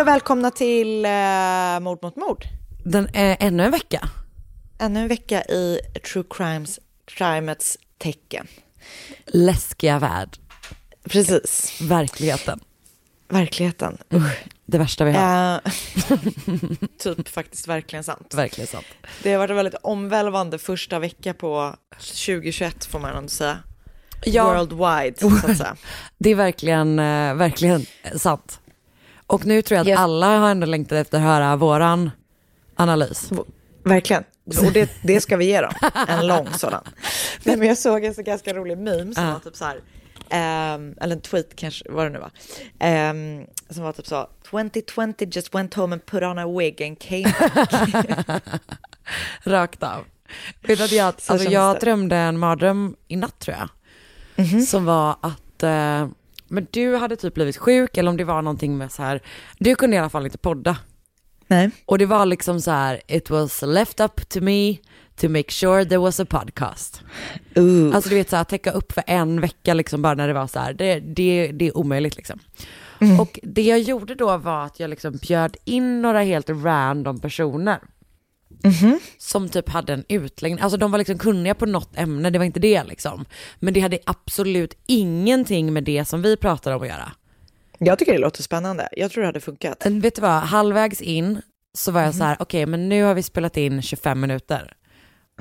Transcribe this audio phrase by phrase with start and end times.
[0.00, 2.44] Hej och välkomna till uh, Mord mot mord.
[2.84, 4.08] Den är ännu en vecka.
[4.78, 5.80] Ännu en vecka i
[6.12, 8.46] true crimes, crimets tecken.
[9.26, 10.36] Läskiga värld.
[11.04, 12.60] Precis, Verkligheten.
[13.28, 13.98] verkligheten.
[14.66, 15.54] Det värsta vi har.
[15.54, 15.60] Eh,
[16.98, 18.34] typ faktiskt verkligen sant.
[18.34, 18.86] Verkligen sant.
[19.22, 23.58] Det har varit en väldigt omvälvande första vecka på 2021 får man ändå säga.
[24.24, 24.44] Ja.
[24.44, 25.76] Worldwide så att säga.
[26.18, 27.86] Det är verkligen, eh, verkligen
[28.16, 28.60] sant.
[29.30, 29.98] Och nu tror jag att Yes.
[29.98, 32.10] alla har ändå längtat efter att höra våran
[32.76, 33.30] analys.
[33.84, 34.24] Verkligen.
[34.66, 35.72] Och det, det ska vi ge dem.
[36.08, 36.82] En lång sådan.
[37.44, 39.32] Nej, men jag såg en så ganska rolig meme som Ja.
[39.32, 39.80] var typ så här.
[40.30, 42.30] ehm, eller en tweet kanske, vad det nu var.
[42.78, 44.28] ehm, som var typ så.
[44.50, 48.32] 2020 just went home and put on a wig and came back.
[49.42, 50.04] Rakt av.
[50.62, 54.66] Vet du att jag, Så alltså jag drömde en mardröm i natt tror jag.
[54.68, 56.08] Som var att, eh,
[56.50, 59.22] men du hade typ blivit sjuk eller om det var någonting med så här,
[59.58, 60.76] du kunde i alla fall inte podda.
[61.46, 61.70] Nej.
[61.86, 64.76] Och det var liksom så här, it was left up to me
[65.16, 67.02] to make sure there was a podcast.
[67.58, 67.94] Uh.
[67.94, 70.46] Alltså du vet så här, täcka upp för en vecka liksom bara när det var
[70.46, 72.38] så här, det, det, det är omöjligt liksom.
[73.20, 77.78] Och det jag gjorde då var att jag liksom bjöd in några helt random personer.
[79.18, 82.44] Som typ hade en utläggning, alltså de var liksom kunniga på något ämne, det var
[82.46, 83.24] inte det liksom.
[83.58, 87.12] Men det hade absolut ingenting med det som vi pratar om att göra.
[87.78, 88.88] Jag tycker det låter spännande.
[88.92, 89.80] Jag tror det hade funkat.
[89.84, 91.42] Men vet du vad, halvvägs in
[91.74, 94.72] så var jag så här, okej men nu har vi spelat in 25 minuter.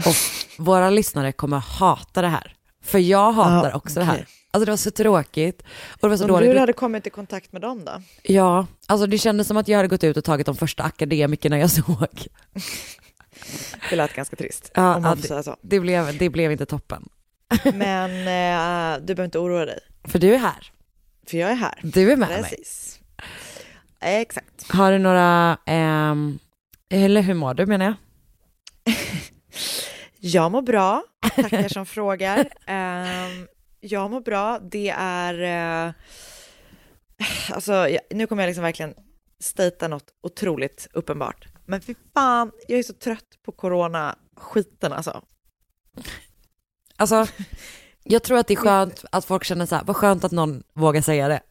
[0.05, 0.15] Och
[0.65, 2.55] våra lyssnare kommer hata det här.
[2.83, 4.25] För jag hatar Ja, också det här.
[4.51, 5.61] Alltså det var så tråkigt.
[5.61, 6.51] Och det var så Om dåligt.
[6.51, 7.91] du hade kommit i kontakt med dem då?
[8.23, 11.59] Ja, alltså det kändes som att jag hade gått ut och tagit de första akademikerna
[11.59, 12.07] jag såg.
[13.89, 14.71] Det lät ganska trist.
[14.73, 15.57] Ja, om man får säga så.
[15.61, 17.09] Det blev, det blev inte toppen.
[17.73, 19.79] Men eh, du behöver inte oroa dig.
[20.03, 20.71] För du är här.
[21.27, 21.79] För jag är här.
[21.83, 22.41] Du är med mig.
[22.43, 22.99] Precis.
[24.01, 24.71] Exakt.
[24.71, 26.39] Har du några, ehm,
[26.89, 27.95] eller hur mår du menar jag?
[30.21, 31.03] Jag mår bra,
[31.35, 32.49] tackar som frågar.
[32.65, 33.47] Ehm,
[33.79, 35.87] jag mår bra, det är...
[35.87, 35.93] eh,
[37.51, 38.93] alltså, nu kommer jag liksom verkligen
[39.39, 41.47] stata något otroligt uppenbart.
[41.69, 45.21] Men fy fan, jag är så trött på corona-skiten alltså.
[46.95, 47.27] Alltså,
[48.03, 50.63] jag tror att det är skönt att folk känner så här, vad skönt att någon
[50.73, 51.41] vågar säga det.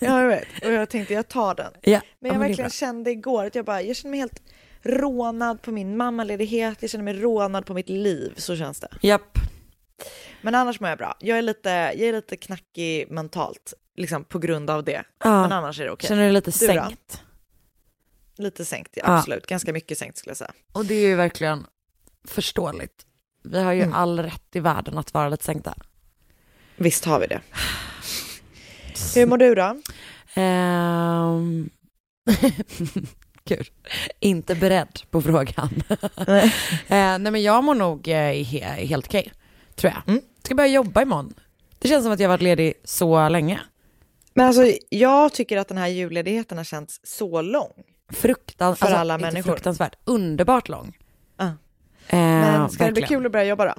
[0.00, 0.46] Ja, jag vet.
[0.64, 1.72] Och jag tänkte, jag tar den.
[1.80, 4.42] Ja, Men ja, jag är verkligen kände igår att jag bara, jag känner mig helt
[4.82, 8.88] rånad på min mammaledighet, jag känner mig rånad på mitt liv, så känns det.
[9.02, 9.38] Japp.
[10.42, 11.16] Men annars mår jag bra.
[11.20, 15.02] Jag är lite, jag är lite knackig mentalt, liksom på grund av det.
[15.24, 15.42] Ja.
[15.42, 16.08] Men annars är det okej.
[16.08, 16.88] Känner du dig lite Du då?
[18.40, 19.18] Lite sänkt, ja, Ja.
[19.18, 19.46] absolut.
[19.46, 20.52] Ganska mycket sänkt skulle jag säga.
[20.72, 21.66] Och det är ju verkligen
[22.28, 23.06] förståeligt.
[23.44, 23.94] Vi har ju Mm.
[23.94, 25.74] all rätt i världen att vara lite sänkta.
[26.76, 27.40] Visst har vi det.
[29.14, 29.76] Hur mår du då?
[30.34, 31.70] Ehm,
[33.44, 33.66] Kul.
[34.20, 35.82] Inte beredd på frågan.
[36.26, 36.44] Nej.
[36.88, 39.32] eh, nej men jag mår nog he- helt okej,
[39.74, 40.02] tror jag.
[40.08, 40.20] Mm.
[40.44, 41.34] Ska börja jobba imorgon.
[41.78, 43.60] Det känns som att jag varit ledig så länge.
[44.34, 47.72] Men alltså, jag tycker att den här julledigheten har känts så lång.
[48.10, 49.50] Fruktan, För alltså, alla människor.
[49.52, 50.96] fruktansvärt, underbart lång.
[51.38, 51.44] Ja.
[51.44, 51.54] Eh,
[52.18, 53.20] Men ska det bli verkligen.
[53.20, 53.74] kul att börja jobba då?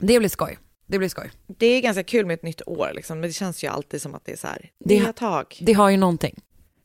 [0.00, 0.58] Det blir skoj.
[0.86, 1.30] Det blir skoj.
[1.46, 4.14] Det är ganska kul med ett nytt år liksom, men det känns ju alltid som
[4.14, 5.58] att det är så här, Det- nya tag.
[5.60, 6.34] Det har ju någonting.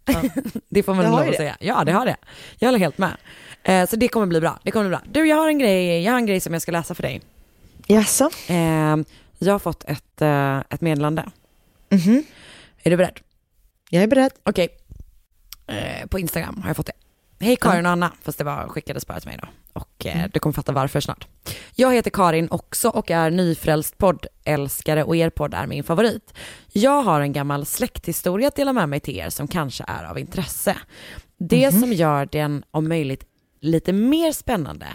[0.69, 1.57] det får man Det lov att säga.
[1.59, 2.15] Ja, det har det.
[2.59, 3.17] Jag håller helt med.
[3.63, 4.59] Eh, så det kommer bli bra.
[4.63, 5.05] Det kommer bli bra.
[5.11, 7.21] Du, jag har en grej, jag har en grej som jag ska läsa för dig.
[7.87, 8.29] Jaså?
[8.47, 8.97] Eh,
[9.39, 11.31] jag har fått ett, eh, ett meddelande.
[11.89, 12.23] Mhm.
[12.83, 13.19] Är du beredd?
[13.89, 14.31] Jag är beredd.
[14.43, 14.69] Okej.
[15.71, 16.93] Eh, på Instagram har jag fått det.
[17.39, 19.47] Hej Karin och Anna, fast det var skickades bara till mig då.
[19.73, 21.27] Och eh, du kommer fatta varför snart.
[21.75, 26.33] Jag heter Karin också och är nyfrälst poddälskare och er podd är min favorit.
[26.71, 30.19] Jag har en gammal släkthistoria att dela med mig till er som kanske är av
[30.19, 30.77] intresse.
[31.37, 33.23] Det som gör den om möjligt
[33.61, 34.87] lite mer spännande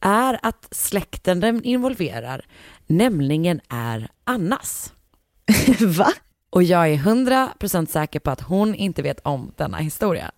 [0.00, 2.46] är att släkten den involverar
[2.86, 4.92] nämligen är Annas.
[5.80, 6.12] Va?
[6.54, 10.30] Och jag är 100% säker på att hon inte vet om denna historia.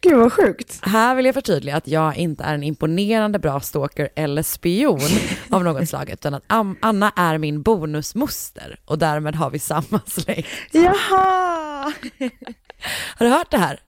[0.00, 0.80] Gud vad sjukt.
[0.82, 5.00] Här vill jag förtydliga att jag inte är en imponerande bra stalker eller spion
[5.50, 6.42] av något slag, utan att
[6.80, 10.48] Anna är min bonusmoster och därmed har vi samma släkt.
[10.70, 11.92] Jaha!
[13.16, 13.80] Har du hört det här?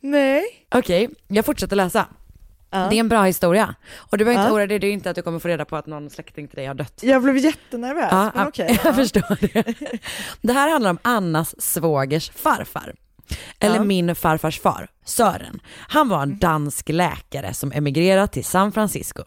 [0.00, 0.44] Nej.
[0.74, 2.06] Okej, jag fortsätter läsa.
[2.74, 2.86] Ja.
[2.90, 3.74] Det är en bra historia.
[3.94, 4.54] Och du behöver inte Ja.
[4.56, 6.56] oroa dig, det är inte att du kommer få reda på att någon släkting till
[6.56, 7.00] dig har dött.
[7.02, 8.80] Jag blev jättenervös, Ja, men okej.
[8.84, 9.74] jag förstår det.
[10.42, 12.94] Det här handlar om Annas svågers farfar.
[13.60, 13.84] Eller Ja.
[13.84, 15.60] min farfars far, Sören.
[15.88, 19.22] Han var en dansk läkare som emigrerat till San Francisco.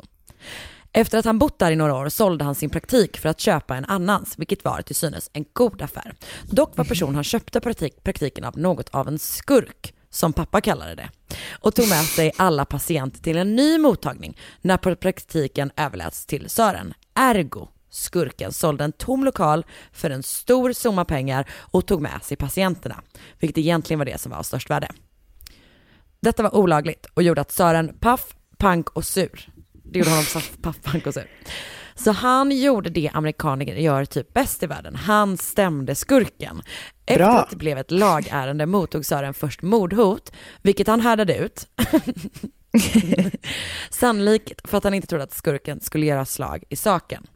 [0.94, 3.76] Efter att han bott där i några år sålde han sin praktik för att köpa
[3.76, 6.14] en annans, vilket var till synes en god affär.
[6.44, 10.96] Dock var personen han köpte praktik, praktiken av något av en skurk, som pappa kallade
[10.96, 11.10] det,
[11.52, 16.94] och tog med sig alla patienter till en ny mottagning när praktiken överläts till Sören.
[17.14, 22.38] Ergo, skurken sålde en tom lokal för en stor summa pengar och tog med sig
[22.38, 23.02] patienterna,
[23.40, 24.88] vilket egentligen var det som var av störst värde.
[26.20, 29.50] Detta var olagligt och gjorde att Sören paff, pank och sur.
[29.74, 30.26] Det gjorde honom
[30.62, 31.30] paff, pank och sur.
[31.98, 34.96] Så han gjorde det amerikaner gör typ bäst i världen.
[34.96, 36.62] Han stämde skurken.
[37.06, 37.40] Efter Bra.
[37.40, 41.68] att det blev ett lagärende mottog Sören först mordhot, vilket han härdade ut.
[43.90, 47.28] Sannolikt för att han inte trodde att skurken skulle göra slag i saken.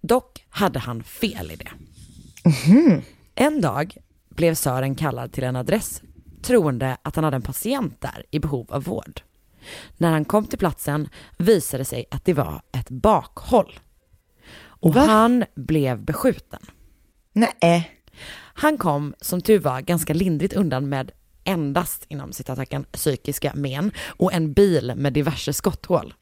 [0.00, 1.70] Dock hade han fel i det.
[3.34, 3.96] En dag
[4.28, 6.02] blev Sören kallad till en adress
[6.42, 9.20] troende att han hade en patient där i behov av vård.
[9.96, 13.80] När han kom till platsen visade det sig att det var ett bakhåll.
[14.82, 15.00] Och Va?
[15.00, 16.60] han blev beskjuten.
[17.32, 17.90] Nej.
[18.54, 21.10] Han kom som tur var ganska lindrigt undan med
[21.44, 26.14] endast inom citattecken psykiska men och en bil med diverse skotthål.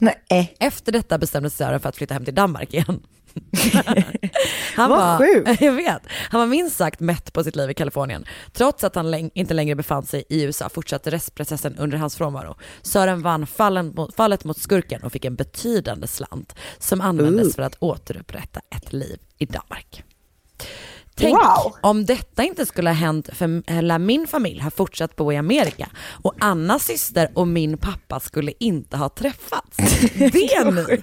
[0.00, 0.56] Nej.
[0.60, 3.00] Efter detta bestämde sig Sören för att flytta hem till Danmark igen.
[4.76, 5.60] han Vad var, sjukt.
[5.60, 6.02] Jag vet.
[6.30, 8.24] Han var minst sagt mätt på sitt liv i Kalifornien.
[8.52, 12.54] Trots att han läng- inte längre befann sig i USA fortsatte rättsprocessen under hans frånvaro.
[12.82, 17.54] Sören vann fallen mot, fallet mot skurken och fick en betydande slant som användes Ooh.
[17.54, 20.04] för att återupprätta ett liv i Danmark.
[21.14, 21.74] Tänk Wow.
[21.80, 25.88] om detta inte skulle ha hänt för hela min familj har fortsatt bo i Amerika
[26.22, 29.76] och Annas syster och min pappa skulle inte ha träffats.
[30.18, 31.02] Det är nu.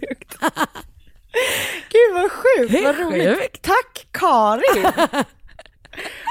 [1.90, 3.40] Gud vad sjukt, vad roligt.
[3.40, 3.62] sjukt.
[3.62, 4.92] Tack Karin!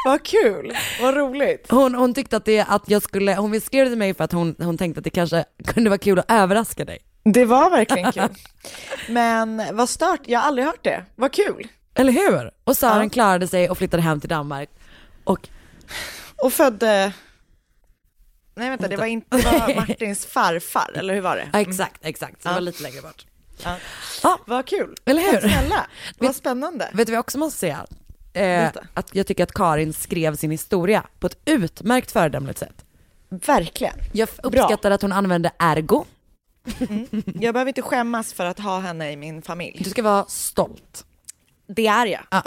[0.05, 1.67] vad kul, vad roligt.
[1.71, 4.55] Hon, hon tyckte att, det, att jag skulle, hon skrev till mig för att hon,
[4.59, 6.99] hon tänkte att det kanske kunde vara kul att överraska dig.
[7.25, 8.29] Det var verkligen kul.
[9.09, 11.05] Men vad stört, jag har aldrig hört det.
[11.15, 11.69] Vad kul.
[11.95, 12.51] Eller hur?
[12.65, 13.09] Och Sören Ja.
[13.09, 14.71] klarade sig och flyttade hem till Danmark.
[15.25, 15.49] Och
[16.37, 17.13] Och födde...
[18.55, 21.49] Nej vänta, det var inte det var Martins farfar, eller hur var det?
[21.53, 23.27] ja, exakt, exakt, så det var lite längre bort.
[23.65, 23.77] Ja.
[24.23, 24.95] Ja, Vad kul.
[25.05, 25.41] Eller hur?
[25.41, 25.87] Tack snälla,
[26.19, 26.91] vad spännande.
[26.93, 27.87] vet du vad jag också måste säga?
[28.33, 32.85] Eh, att jag tycker att Karin skrev sin historia på ett utmärkt föredömligt sätt.
[33.29, 33.95] Verkligen.
[34.13, 36.05] Jag uppskattar att hon använde ergo.
[37.41, 39.81] Jag behöver inte skämmas för att ha henne i min familj.
[39.85, 41.05] Du ska vara stolt.
[41.67, 42.23] Det är jag.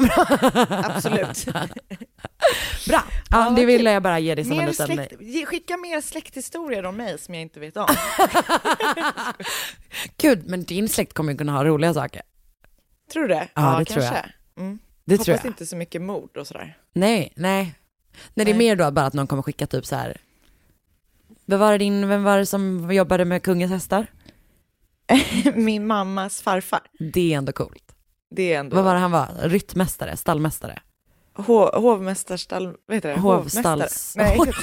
[0.86, 1.46] Absolut.
[2.88, 4.88] Bra, Ja, det ville jag bara ge dig som en Mer liten...
[4.88, 7.86] släkt, ge- skicka mer släkthistorier om mig som jag inte vet om.
[10.18, 12.22] Gud, men din släkt kommer ju kunna ha roliga saker.
[13.14, 13.48] Tror du det?
[13.54, 14.14] Ja, det tror jag.
[14.58, 14.80] Mm.
[15.06, 15.46] Det Hoppas tror jag.
[15.46, 16.78] inte så mycket mord och sådär.
[16.94, 17.76] Nej, nej.
[18.34, 18.58] Nej, det är Nej.
[18.58, 20.18] mer då bara att någon kommer skicka typ så här.
[21.46, 24.08] Vem var det, din, vem var det som jobbade med kungens hästar?
[25.56, 26.82] Min mammas farfar.
[27.14, 27.96] Det är ändå coolt.
[28.36, 29.28] Det är ändå Vad var det han var?
[29.42, 30.80] Ryttmästare, stallmästare?
[31.48, 32.76] Ho- hovmästarstall...
[32.86, 33.16] Vad heter det?
[33.16, 34.24] Hovstalls- Hovmästare.
[34.24, 34.40] Nej,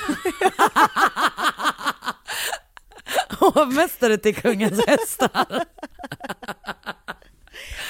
[3.41, 5.47] Hovmästare till kungens hästar.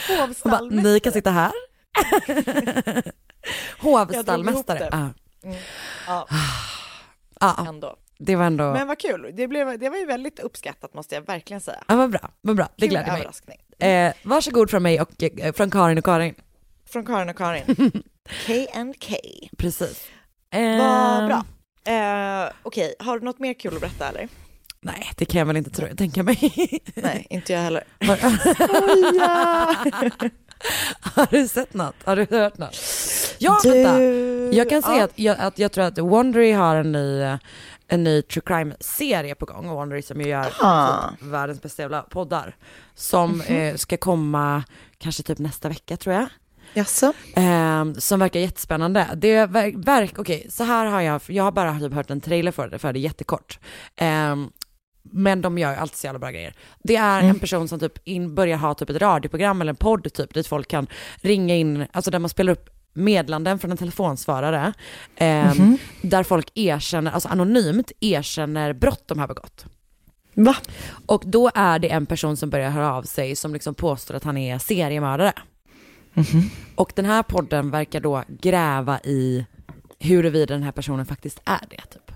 [0.09, 0.93] Bara, hovstallmästare.
[0.93, 1.53] ni kan sitta här.
[2.27, 4.79] Jag drog ihop Hovstallmästare.
[4.79, 4.89] det.
[4.93, 5.11] Ja.
[6.07, 6.29] Ja,
[7.41, 7.67] Ja.
[7.69, 7.97] ändå.
[8.19, 11.23] det var ändå, Men vad kul, det, blev, det var ju väldigt uppskattat måste jag
[11.27, 11.85] verkligen säga.
[11.89, 13.29] ja, vad bra, vad bra, det gläder mig.
[13.91, 16.35] Eh, varsågod från mig och eh, från Karin och Karin.
[16.93, 17.65] Från Karin och Karin.
[18.47, 19.17] K&K.
[19.57, 20.05] Precis.
[20.53, 21.45] Vad bra.
[21.87, 24.29] Eh, Okej, har du något mer kul att berätta eller?
[24.81, 26.53] Nej, det kan jag väl inte tro, tänka mig.
[26.95, 27.85] Nej, inte jag heller.
[28.07, 28.17] Har,
[28.55, 30.31] Skoja!
[31.01, 31.95] har du sett något?
[32.05, 32.77] Har du hört något?
[33.39, 34.03] Ja, vänta.
[34.57, 35.05] Jag kan säga ja.
[35.05, 37.37] att, jag, att jag tror att Wondery har en ny,
[37.89, 39.69] en ny true crime-serie på gång.
[39.69, 41.09] Wondery som ju gör Ah.
[41.11, 42.57] typ världens bästa jävla poddar.
[42.95, 44.65] Som eh, ska komma
[44.99, 46.27] kanske typ nästa vecka tror jag.
[46.75, 47.13] Jaså?
[47.37, 49.09] Eh, som verkar jättespännande.
[49.17, 52.53] Det verk, verk okej, så här har jag, jag har bara typ hört en trailer
[52.53, 53.59] för det, för det är jättekort.
[53.97, 54.37] Eh,
[55.13, 56.55] men de gör ju alltid så jävla bra grejer.
[56.83, 60.13] Det är en person som typ in, börjar ha typ ett radioprogram eller en podd
[60.13, 64.73] typ, dit folk kan ringa in, alltså där man spelar upp meddelanden från en telefonsvarare,
[65.17, 65.55] eh,
[66.03, 69.65] där folk erkänner, alltså anonymt erkänner brott de har begått.
[70.35, 70.57] Va?
[71.07, 74.25] Och då är det en person som börjar höra av sig som liksom påstår att
[74.25, 75.33] han är seriemördare.
[76.75, 79.47] Och den här podden verkar då gräva i
[79.99, 81.77] huruvida den här personen faktiskt är det.
[81.93, 82.13] Typ.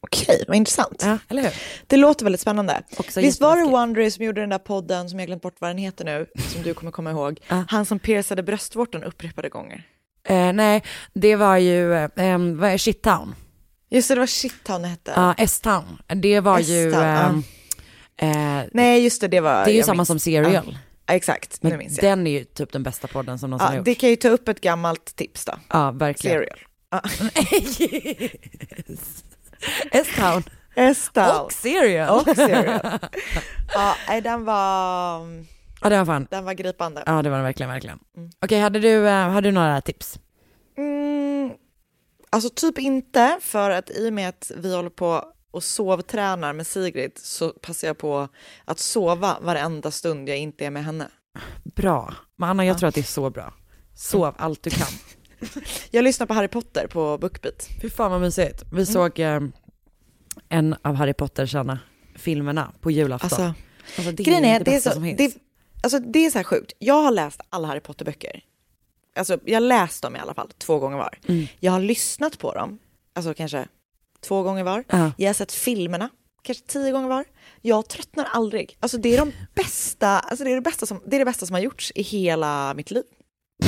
[0.00, 1.02] Okej, vad intressant.
[1.04, 1.52] Ja, eller hur?
[1.86, 2.82] Det låter väldigt spännande.
[2.96, 3.64] Också Visst var det.
[3.64, 6.62] Wondery som gjorde den där podden som jag glömt bort vad den heter nu, som
[6.62, 7.40] du kommer komma ihåg?
[7.48, 7.64] Ja.
[7.68, 9.86] Han som piercade bröstvårtan upprepade gånger.
[10.24, 10.82] Eh, nej,
[11.14, 13.34] det var ju, eh, vad är Shittown?
[13.90, 15.12] Just det, det var Shittown det hette.
[15.16, 16.02] Ja, S-Town.
[16.06, 17.42] Det var ju, ehm,
[18.16, 19.64] eh, Nej, just det, det var...
[19.64, 20.08] det är ju samma minns.
[20.08, 20.78] som Serial.
[21.10, 22.10] Exakt, nu Men minns jag.
[22.10, 23.84] den är ju typ den bästa podden som någonsin har Ja, gjorts.
[23.84, 25.52] det kan ju ta upp ett gammalt tips då.
[25.68, 26.36] Ja, verkligen.
[26.36, 26.58] Serial.
[26.90, 27.02] Ja.
[29.92, 30.42] S-Town.
[30.74, 31.44] S-Town.
[31.44, 32.20] Och Serial.
[32.20, 32.98] Och Serial.
[33.74, 35.20] Ja, den var,
[35.82, 36.26] Ja, det var fan.
[36.30, 37.02] den var gripande.
[37.06, 37.98] Ja, det var det verkligen, verkligen.
[38.16, 38.30] Mm.
[38.42, 40.18] Okej, hade, du, eh, hade du några tips?
[40.78, 41.50] Mm,
[42.30, 46.66] alltså typ inte, för att i och med att vi håller på och sovtränar med
[46.66, 48.28] Sigrid så passar jag på
[48.64, 51.08] att sova varenda stund jag inte är med henne.
[51.64, 52.14] Bra.
[52.38, 53.54] Anna, jag tror att det är så bra.
[53.94, 54.88] Sov allt du kan.
[55.90, 57.68] Jag lyssnar på Harry Potter på Bookbeat.
[57.82, 58.62] Fy fan vad mysigt.
[58.62, 58.76] Mm.
[58.76, 59.40] Vi såg eh,
[60.48, 63.26] en av Harry Potter-filmerna på julafton.
[63.26, 63.54] Alltså,
[63.96, 65.36] Alltså, det grejen är, det det är, så, som det,
[65.82, 66.72] alltså, det är så här sjukt.
[66.78, 68.40] Jag har läst alla Harry Potter-böcker.
[69.16, 71.18] Alltså, jag har läst dem i alla fall två gånger var.
[71.26, 71.46] Mm.
[71.60, 72.78] Jag har lyssnat på dem,
[73.12, 73.68] alltså kanske
[74.20, 74.84] två gånger var.
[74.88, 75.12] Ja.
[75.16, 76.08] Jag har sett filmerna,
[76.42, 77.24] kanske tio gånger var.
[77.60, 78.76] Jag tröttnar aldrig.
[78.80, 81.46] Alltså det är de bästa, alltså det är det bästa som, det är det bästa
[81.46, 83.04] som har gjorts i hela mitt liv.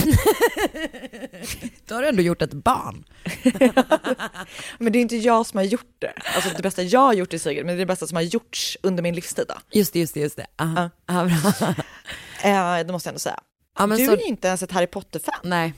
[1.86, 3.04] Då har du ändå gjort ett barn.
[4.78, 6.12] Men det är inte jag som har gjort det.
[6.34, 8.22] Alltså det bästa jag har gjort i Sigrid, men det är det bästa som har
[8.22, 9.44] gjorts under min livstid.
[9.48, 9.54] Då.
[9.72, 10.46] Just det, just det, just det.
[10.56, 11.74] Ja, ja, bra.
[12.42, 13.40] Eh, det måste jag ändå säga.
[13.78, 15.40] Ja, du så, är ju inte ens ett Harry Potter-fan.
[15.42, 15.74] Nej.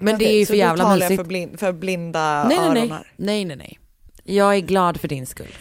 [0.00, 1.16] Men det Okej, är ju så för jävla du talar mysigt.
[1.20, 2.88] för, blind, för blinda Nej, nej, öron nej.
[2.88, 3.12] här.
[3.16, 3.78] nej, nej, nej.
[4.24, 5.54] Jag är glad för din skull.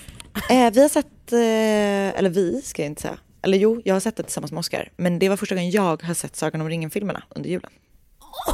[0.49, 3.99] Eh, vi har sett, eh, eller vi ska jag inte säga, eller jo, jag har
[3.99, 6.69] sett det tillsammans med Oscar, men det var första gången jag har sett Sagan om
[6.69, 7.71] ringen-filmerna under julen.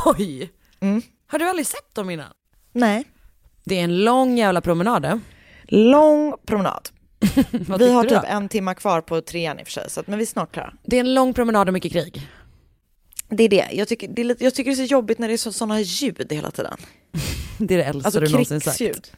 [0.06, 0.52] Oj!
[0.80, 1.02] Mm.
[1.28, 2.28] Har du aldrig sett dem innan?
[2.74, 3.04] Nej.
[3.64, 5.06] Det är en lång jävla promenad.
[5.06, 5.18] eh?
[5.64, 6.90] Lång promenad.
[7.80, 10.18] Vi har typ en timma kvar på trean i och för sig, så att, men
[10.20, 10.74] vi är snart klara.
[10.84, 12.28] Det är en lång promenad och mycket krig.
[13.36, 13.68] Det är det.
[13.72, 15.52] Jag tycker det är, lite, jag tycker det är så jobbigt när det är så,
[15.52, 16.78] sådana ljud hela tiden.
[17.58, 19.12] Det är det äldsta Alltså du någonsin sagt.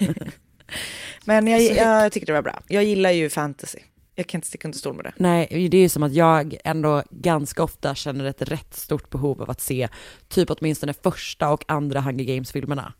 [1.24, 2.62] men jag, jag tycker det var bra.
[2.68, 3.78] Jag gillar ju fantasy.
[4.14, 5.12] Jag kan inte sticka under stol med det.
[5.16, 9.42] Nej, det är ju som att jag ändå ganska ofta känner ett rätt stort behov
[9.42, 9.88] av att se
[10.28, 12.92] typ åtminstone första och andra Hunger Games-filmerna.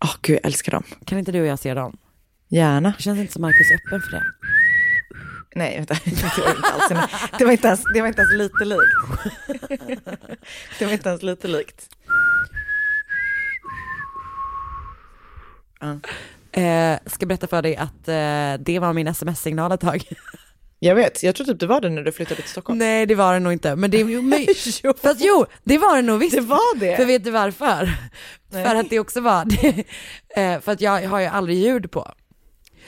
[0.00, 0.84] Åh gud, jag älskar dem.
[1.04, 1.96] Kan inte du och jag se dem?
[2.48, 2.94] Gärna.
[2.96, 4.24] Det känns inte som Marcus är öppen för det.
[5.54, 5.94] Nej, vänta.
[6.04, 6.88] Det var inte alls,
[7.38, 8.82] det var inte ens, det var inte ens lite likt.
[10.78, 11.88] Det var inte ens lite likt.
[15.80, 15.98] Ja.
[16.60, 20.08] Eh, ska berätta för dig att eh, det var min sms-signal ett tag.
[20.78, 22.78] Jag vet, jag tror typ det var det när du flyttade till Stockholm.
[22.78, 23.76] Nej, det var det nog inte.
[23.76, 26.36] Men det är ju möj- Fast jo, det var det nog visst.
[26.36, 26.96] Det var det?
[26.96, 27.92] För vet du varför?
[28.50, 28.64] Nej.
[28.64, 29.46] För att det också var,
[30.36, 32.12] eh, för att jag har ju aldrig ljud på.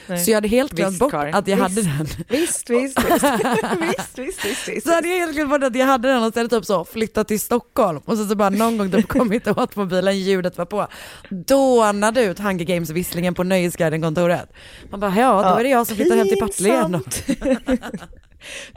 [0.07, 0.19] Nej.
[0.19, 1.87] Så jag hade helt glömt bort Karin, att jag visst.
[1.89, 2.07] hade den.
[2.29, 3.23] Visst, visst, visst.
[3.81, 4.87] visst, visst, visst, visst.
[4.87, 7.27] Så hade jag helt glömt bort att jag hade den och sen typ så flyttat
[7.27, 10.87] till Stockholm och så, så bara någon gång typ kommit åt mobilen, ljudet var på.
[11.29, 14.53] Dånade ut Hunger Games-visslingen på Nöjesguiden-kontoret.
[14.91, 17.03] Man bara, ja då är det jag som flyttar hem till Partille igen.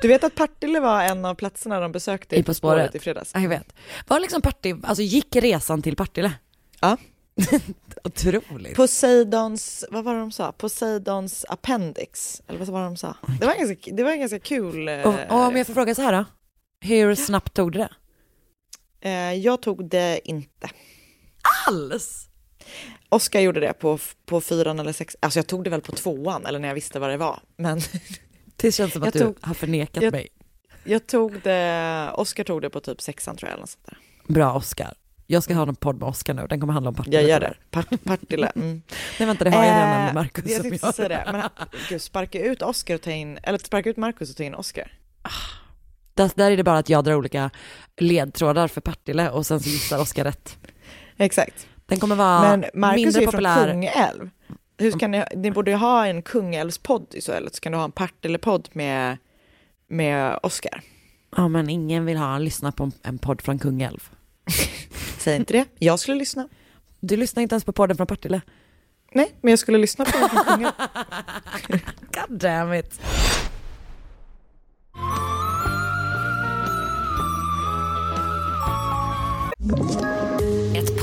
[0.03, 2.95] Du vet att Partille var en av platserna de besökte I På spåret.
[2.95, 3.31] i fredags?
[3.35, 3.75] Ja, jag vet.
[4.09, 6.33] Var liksom Partille, alltså gick resan till Partille?
[6.81, 6.97] Ja.
[8.05, 8.77] Otroligt.
[8.77, 10.53] Poseidons, vad var det de sa?
[10.53, 13.17] Poseidons appendix, eller vad var det de sa?
[13.41, 14.89] Det var ganska, det var en ganska kul...
[14.89, 16.25] eh, Och, och om jag får fråga så här då?
[16.81, 17.91] Hur snabbt tog du det?
[19.09, 20.71] eh, jag tog det inte.
[21.69, 22.27] Alls?
[23.09, 26.47] Oscar gjorde det på, på fyran eller sex, alltså jag tog det väl på tvåan
[26.47, 27.41] eller när jag visste vad det var.
[27.57, 27.81] Men
[28.57, 30.29] Det känns som att Jag du tog- har förnekat jag- mig.
[30.85, 33.99] jag tog det, Oscar tog det på typ sexan tror jag eller något sånt där.
[34.35, 34.95] Bra Oscar.
[35.33, 37.21] Jag ska ha en podd med Oscar nu, den kommer handla om Partille.
[37.21, 38.53] Jag gör det, Part, Partille.
[38.57, 38.83] Mm.
[39.19, 41.33] Nej vänta, det har jag redan Eh, med Marcus Jag som tänkte jag- säga det,
[41.33, 41.43] men
[41.89, 44.93] gud, sparka ut Oscar och ta in, eller sparka ut Marcus och ta in Oscar.
[46.15, 47.51] Där, där är det bara att jag drar olika
[47.97, 50.59] ledtrådar för Partille och sen så gissar Oscar rätt.
[51.17, 51.67] Exakt.
[51.87, 53.57] Den kommer vara Men Marcus mindre är populär.
[53.65, 54.31] från Kungälv.
[54.79, 57.79] Hur kan ni, ni borde ju ha en Kungälvspodd i så eller så kan du
[57.79, 59.17] ha en Partille-podd med,
[59.89, 60.81] med Oscar.
[61.37, 64.09] Ja men ingen vill ha lyssna på en- en podd från Kungälv.
[65.21, 66.49] Säg inte det, jag skulle lyssna.
[67.01, 68.41] Du lyssnar inte ens på podden från Partille.
[69.13, 70.63] Nej, men jag skulle lyssna på den.
[72.29, 73.01] God damn it.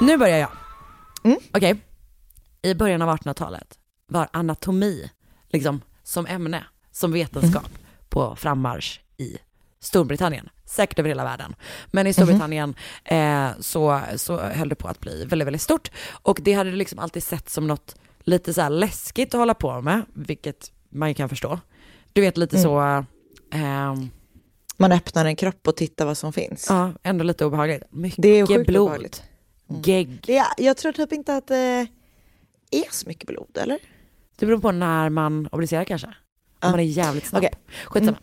[0.00, 0.50] Nu börjar jag.
[1.54, 1.76] Okej.
[2.62, 5.10] I början av 1800-talet var anatomi,
[5.48, 7.68] liksom som ämne, som vetenskap
[8.08, 9.36] på frammarsch i
[9.80, 10.48] Storbritannien.
[10.66, 11.54] Säkert över hela världen.
[11.86, 15.90] Men i Storbritannien eh, så, så höll det på att bli väldigt, väldigt stort.
[16.10, 20.02] Och det hade liksom alltid sett som något lite så läskigt att hålla på med,
[20.14, 21.60] vilket man kan förstå.
[22.12, 23.04] Du vet lite så,
[23.52, 24.10] ehm,
[24.76, 26.66] Man öppnar en kropp och tittar vad som finns.
[26.68, 27.82] ja, ändå lite obehagligt.
[27.90, 29.22] Mycket Det är blod, obehagligt.
[29.84, 30.20] Gegg.
[30.26, 31.86] Det är, jag tror typ inte att det
[32.70, 33.78] är så mycket blod, eller?
[34.36, 36.06] Det beror på när man obducerar kanske.
[36.06, 36.12] Om
[36.60, 36.70] Ja.
[36.70, 37.44] man är jävligt snabb.
[37.44, 37.54] Okej.
[37.86, 38.18] Skitsamma.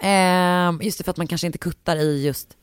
[0.00, 2.56] Ehm, just det, för att man kanske inte kuttar i just...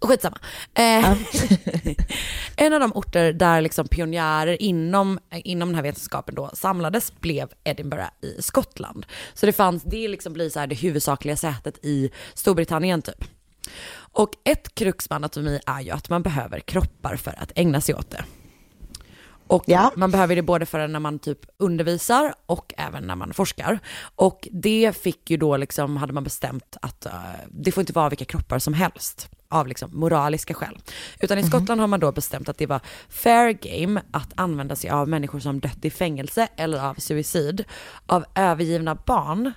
[0.00, 0.38] Skitsamma.
[0.74, 1.04] Ehm,
[2.56, 7.48] en av de orter där liksom pionjärer inom, inom den här vetenskapen då samlades blev
[7.64, 9.06] Edinburgh i Skottland.
[9.34, 13.24] Så det fanns, det liksom blir så här det huvudsakliga sätet i Storbritannien typ.
[14.14, 17.94] Och ett krux med anatomi är ju att man behöver kroppar för att ägna sig
[17.94, 18.24] åt det.
[19.46, 19.92] Och Ja.
[19.96, 23.78] man behöver det både för när man typ undervisar och även när man forskar.
[24.16, 27.12] Och det fick ju då liksom, hade man bestämt att eh,
[27.50, 30.78] det får inte vara vilka kroppar som helst av liksom moraliska skäl.
[31.20, 34.90] Utan i Skottland har man då bestämt att det var fair game att använda sig
[34.90, 37.64] av människor som dött i fängelse eller av suicid,
[38.06, 39.52] av övergivna barn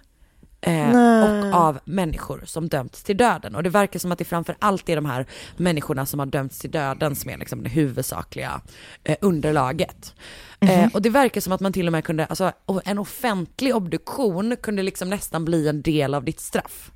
[0.61, 0.89] eh,
[1.23, 3.55] och av människor som dömts till döden.
[3.55, 5.25] Och det verkar som att det framför allt är de här
[5.57, 8.61] människorna som har dömts till döden som är liksom det huvudsakliga
[9.03, 10.13] eh, underlaget.
[10.59, 12.51] Eh, och det verkar som att man till och med kunde, alltså
[12.85, 16.91] en offentlig obduktion kunde liksom nästan bli en del av ditt straff.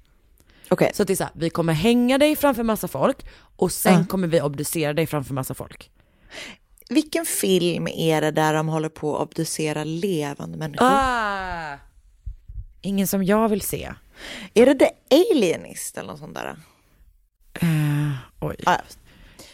[0.69, 0.91] Okej.
[0.93, 3.93] Så att det är så här, vi kommer hänga dig framför massa folk och sen
[3.99, 4.05] Ja.
[4.09, 5.91] kommer vi obducera dig framför massa folk.
[6.89, 10.87] Vilken film är det där de håller på att obducera levande människor?
[10.91, 11.77] Ah!
[12.81, 13.93] Ingen som jag vill se.
[14.53, 16.55] Är det The Alienist eller något sånt där?
[17.53, 18.55] Eh, oj.
[18.65, 18.77] Ah,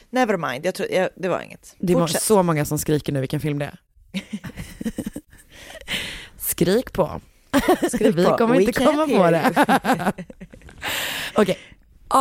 [0.10, 1.76] never mind, jag tror, jag, det var inget.
[1.80, 2.22] Det Fortsätt.
[2.22, 3.80] så många som skriker nu vilken film det är.
[6.38, 7.22] Skrik på.
[7.92, 8.38] Skrik Vi på.
[8.38, 9.54] kommer We inte komma på det.
[11.36, 11.58] Okej.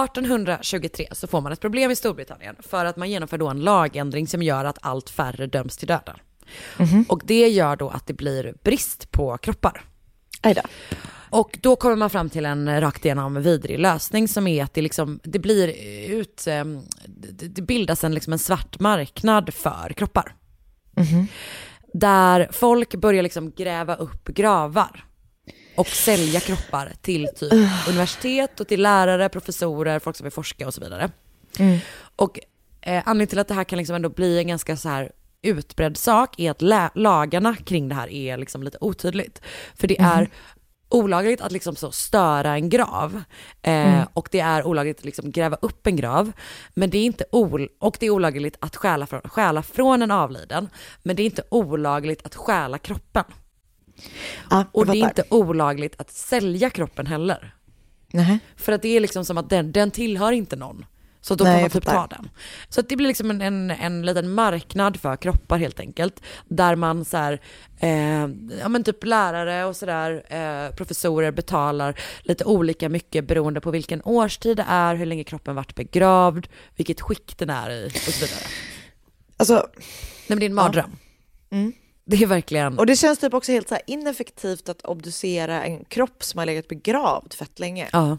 [0.05, 4.27] 1823 så får man ett problem i Storbritannien för att man genomför då en lagändring
[4.27, 6.16] som gör att allt färre döms till döden.
[7.09, 9.85] Och det gör då att det blir brist på kroppar.
[10.42, 10.62] Aj då.
[11.31, 14.83] Och då kommer man fram till en rakt igenom vidrig lösning som är att det,
[14.83, 15.68] liksom, det blir
[16.11, 20.35] ut, ehm, det bildas en, liksom en svart marknad för kroppar.
[21.92, 25.05] Där folk börjar liksom gräva upp gravar
[25.77, 27.53] och sälja kroppar till typ
[27.88, 31.11] universitet och till lärare, professorer, folk som vill forska och så vidare.
[32.16, 32.38] Och
[32.81, 35.12] eh, anledningen till att det här kan liksom ändå bli en ganska så här
[35.46, 36.62] utbredd sak är att
[36.94, 39.42] lagarna kring det här är liksom lite otydligt.
[39.74, 40.28] För det är
[40.88, 43.22] olagligt att liksom så störa en grav
[43.62, 46.32] eh, och det är olagligt att liksom gräva upp en grav.
[46.74, 50.11] Men det är inte ol- och det är olagligt att stjäla från, stjäla från en
[50.11, 50.68] avliden.
[51.02, 53.24] Men det är inte olagligt att stjäla kroppen.
[54.50, 57.54] Ja, Och det är inte olagligt att sälja kroppen heller.
[58.12, 58.38] Nej.
[58.56, 60.87] För att det är liksom som att den, den tillhör inte någon.
[61.27, 62.29] Så då Nej, kan man typ ta den.
[62.69, 66.23] Så att det blir liksom en, en, en liten marknad för kroppar helt enkelt.
[66.49, 67.41] Där man så här,
[67.79, 68.29] eh,
[68.61, 74.03] ja men typ lärare och sådär, eh, professorer betalar lite olika mycket beroende på vilken
[74.05, 78.21] årstid det är, hur länge kroppen varit begravd, vilket skick den är i och så
[78.21, 78.41] vidare.
[79.37, 80.97] Alltså, Nej men det är en mardröm.
[81.51, 81.73] Mm.
[82.05, 85.85] Det är verkligen, och det känns typ också helt så här ineffektivt att obducera en
[85.85, 87.89] kropp som har legat begravd fett länge.
[87.93, 88.19] ja.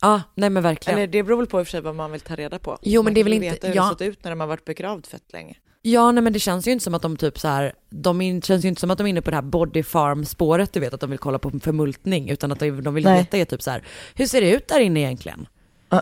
[0.00, 0.98] Ja, nej men verkligen.
[0.98, 2.78] Eller det beror väl på i och för sig vad man vill ta reda på.
[2.82, 3.82] Jo, men Man det är väl inte- veta hur ja.
[3.82, 5.54] det sett ut när de har varit begravd fett länge.
[5.82, 8.42] Ja, nej men det känns ju inte som att de typ så här, de in,
[8.42, 10.80] känns ju inte som att de är inne på det här body farm spåret, du
[10.80, 13.18] vet att de vill kolla på förmultning, utan att de, de vill Nej.
[13.18, 13.82] veta är typ så här,
[14.14, 15.46] hur ser det ut där inne egentligen?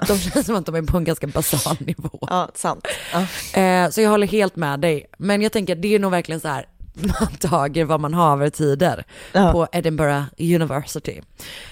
[0.08, 2.18] De känns som att de är på en ganska basal nivå.
[2.20, 2.86] Ja, sant.
[3.12, 3.20] Ja.
[3.60, 5.06] Eh, så jag håller helt med dig.
[5.18, 6.66] Men jag tänker att det är nog verkligen så här,
[7.20, 9.52] man tager vad man haver tider Ja.
[9.52, 11.20] på Edinburgh University.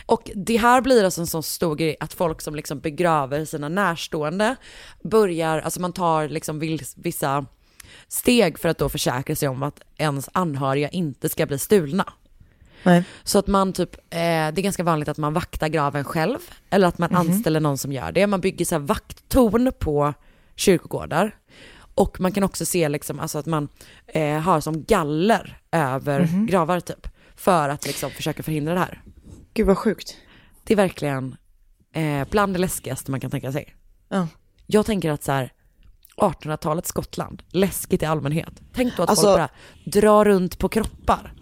[0.07, 3.69] Och det här blir alltså en sån stor grej att folk som liksom begraver sina
[3.69, 4.57] närstående
[5.03, 7.47] börjar, alltså man tar liksom viss- vissa
[8.09, 12.13] steg för att då försäkra sig om att ens anhöriga inte ska bli stulna.
[12.83, 13.05] Nej.
[13.25, 16.39] Så att man typ, eh, det är ganska vanligt att man vaktar graven själv,
[16.71, 18.27] eller att man anställer någon som gör det.
[18.27, 20.15] Man bygger så här vakttorn på
[20.57, 21.37] kyrkogårdar.
[22.01, 23.69] Och man kan också se liksom, alltså att man
[24.07, 27.09] eh, har som galler över gravar typ.
[27.37, 29.03] För att liksom försöka förhindra det här.
[29.55, 30.17] Gud vad sjukt.
[30.65, 31.37] Det är verkligen
[31.95, 33.77] eh, bland det läskigaste man kan tänka sig.
[34.09, 34.29] Ja.
[34.67, 35.53] Jag tänker att så här,
[36.17, 38.63] 1800-talets Skottland, läskigt i allmänhet.
[38.75, 39.49] Tänk då att Alltså- folk bara
[39.85, 41.33] drar runt på kroppar.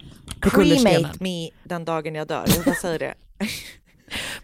[0.40, 0.50] På.
[0.50, 3.14] Cremate me den dagen jag dör, jag bara säger det.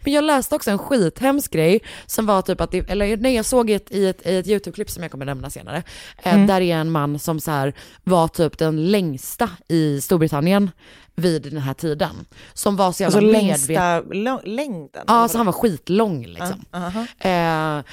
[0.05, 3.45] Men jag läste också en skithemsk grej som var typ att, det, eller nej jag
[3.45, 5.83] såg ett, i ett, i ett YouTube-klipp som jag kommer nämna senare,
[6.23, 7.73] eh, där är en man som så här
[8.05, 10.71] var typ den längsta i Storbritannien
[11.15, 12.11] vid den här tiden.
[12.55, 13.67] Som var så jävla Alltså medveten.
[13.67, 15.05] längsta lång, längden.
[15.07, 16.65] Ja, så han var skitlång liksom.
[16.73, 17.07] aha.
[17.19, 17.85] Eh,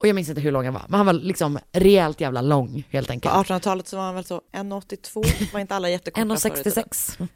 [0.00, 2.84] och jag minns inte hur lång han var, men han var liksom rejält jävla lång
[2.90, 3.34] helt På enkelt.
[3.34, 6.84] 1866.1800-talet så var han väl så 1,82, var inte alla jättekorta förr i tiden?
[6.84, 7.28] 1,66.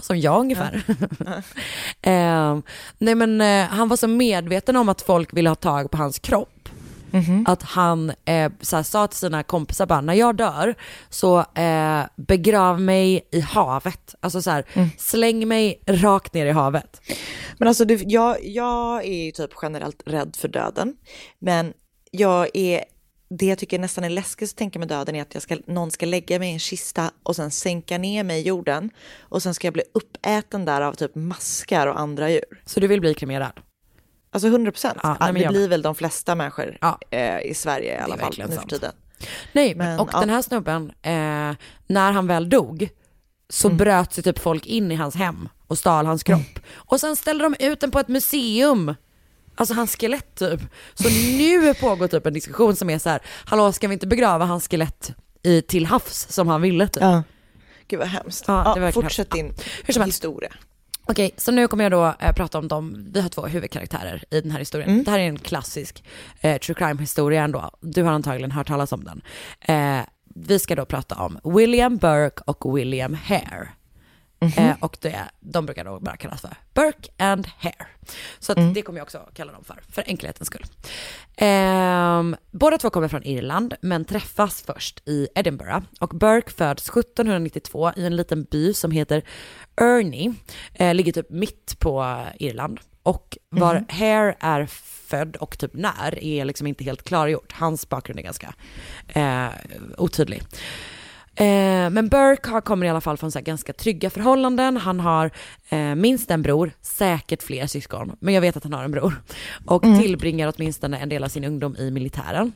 [0.00, 0.82] Som jag ungefär.
[2.02, 2.58] eh,
[2.98, 6.18] nej men eh, han var så medveten om att folk ville ha tag på hans
[6.18, 6.68] kropp.
[7.46, 10.74] Att han eh, så här, sa till sina kompisar bara, när jag dör
[11.08, 14.14] så eh, begrav mig i havet.
[14.20, 14.64] Alltså så här,
[14.98, 17.00] släng mig rakt ner i havet.
[17.58, 20.96] Men alltså, du, jag, jag är ju typ generellt rädd för döden.
[21.38, 21.72] Men
[22.10, 22.84] jag är,
[23.30, 25.90] det jag tycker nästan är läskigt att tänka med döden är att jag ska, någon
[25.90, 28.90] ska lägga mig i en kista och sen sänka ner mig i jorden.
[29.20, 32.44] Och sen ska jag bli uppäten där av typ maskar och andra djur.
[32.66, 33.52] Så du vill bli kremerad?
[34.32, 34.98] Alltså 100 procent.
[35.02, 36.98] Ja, det jag blir väl de flesta människor Ja.
[37.10, 38.92] eh, i Sverige i alla fall nu för tiden.
[39.52, 40.20] Nej, Men, och ja.
[40.20, 41.12] den här snubben, eh,
[41.86, 42.88] när han väl dog,
[43.48, 43.78] så Mm.
[43.78, 46.58] bröt sig typ folk in i hans hem och stal hans kropp.
[46.72, 48.94] Och sen ställde de ut den på ett museum.
[49.60, 50.60] Alltså hans skelett typ.
[50.94, 54.44] Så nu pågår typ en diskussion som är så här, hallå ska vi inte begrava
[54.44, 57.02] hans skelett i, till havs som han ville typ?
[57.02, 57.22] Ja.
[57.88, 58.44] Gud vad hemskt.
[58.48, 59.52] Ja, Ja, fortsätt din
[59.84, 60.06] helst.
[60.06, 60.52] historia.
[61.04, 63.06] Okej, så nu kommer jag då eh, prata om dem.
[63.12, 64.90] Vi har två huvudkaraktärer i den här historien.
[64.90, 65.04] Mm.
[65.04, 66.04] Det här är en klassisk
[66.40, 67.70] eh, true crime-historia ändå.
[67.80, 69.22] Du har antagligen hört talas om den.
[69.60, 73.68] Eh, vi ska då prata om William Burke och William Hare.
[74.40, 74.52] Mhm.
[74.64, 77.86] Eh, och det, de brukar då bara kallas för Burke and Hare.
[78.38, 78.72] Så Mm.
[78.72, 80.64] det kommer jag också kalla dem för, för enkelhetens skull.
[81.36, 85.80] Ehm, båda två kommer från Irland, men träffas först i Edinburgh.
[86.00, 89.22] Och Burke föds 1792 i en liten by som heter
[89.80, 90.34] Ernie,
[90.74, 92.80] eh, ligger typ mitt på Irland.
[93.02, 94.66] Och var Hare är
[95.06, 97.52] född och typ när är liksom inte helt klargjort.
[97.52, 98.54] Hans bakgrund är ganska
[99.08, 99.48] eh,
[99.98, 100.42] otydlig.
[101.40, 104.76] Eh, men Burke har, kommer i alla fall från så ganska trygga förhållanden.
[104.76, 105.30] Han har
[105.68, 109.22] eh, minst en bror, säkert fler syskon, men jag vet att han har en bror.
[109.66, 112.52] Och tillbringar åtminstone en del av sin ungdom i militären.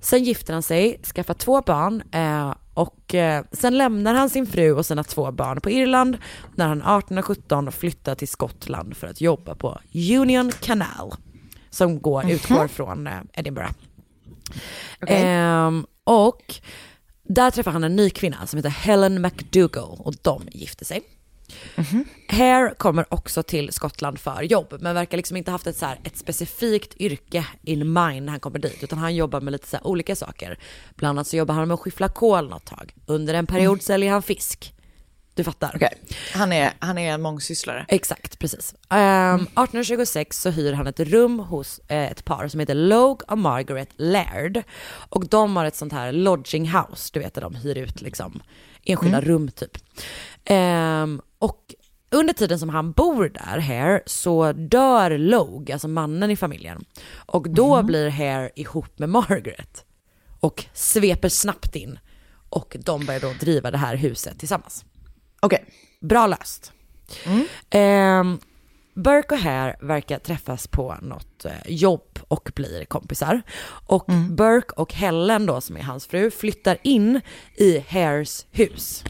[0.00, 4.72] Sen gifter han sig, skaffar två barn eh, och eh, sen lämnar han sin fru
[4.72, 6.18] och sina två barn på Irland
[6.54, 11.12] när han 18 och 17 flyttar till Skottland för att jobba på Union Canal
[11.70, 13.72] som går, utgår från eh, Edinburgh.
[15.02, 15.22] Okej.
[15.24, 16.54] Ehm, och
[17.28, 21.02] där träffar han en ny kvinna som heter Helen McDougall och de gifter sig.
[22.28, 26.00] Hare kommer också till Skottland för jobb, men verkar liksom inte haft ett, så här,
[26.04, 29.78] ett specifikt yrke in mind när han kommer dit, utan han jobbar med lite så
[29.82, 30.58] olika saker.
[30.94, 32.94] Bland annat så jobbar han med att skyffla kol något tag.
[33.06, 34.74] Under en period säljer han fisk.
[35.34, 35.72] Du fattar?
[35.74, 35.98] Okej.
[36.34, 37.86] Han, är, han är en mångsysslare.
[37.88, 38.74] Exakt, precis.
[38.90, 38.98] Um,
[39.42, 43.88] 1826 så hyr han ett rum hos eh, ett par som heter Logue och Margaret
[43.96, 44.62] Laird.
[45.08, 48.42] Och de har ett sånt här lodging house, du vet där de hyr ut liksom
[48.84, 49.78] enskilda rum typ.
[50.44, 51.74] Ehm, och
[52.10, 56.84] under tiden som han bor där, Hare, så dör Logue, alltså mannen i familjen.
[57.14, 59.84] Och då blir Hare ihop med Margaret.
[60.40, 61.98] Och sveper snabbt in.
[62.48, 64.84] Och de börjar då driva det här huset tillsammans.
[65.42, 65.64] Okej.
[66.00, 66.72] Bra löst.
[67.70, 68.38] Ehm,
[68.94, 73.42] Burke och Hare verkar träffas på något eh, jobb och blir kompisar.
[73.86, 77.20] Och Burke och Helen då, som är hans fru, flyttar in
[77.54, 79.04] i Hares hus.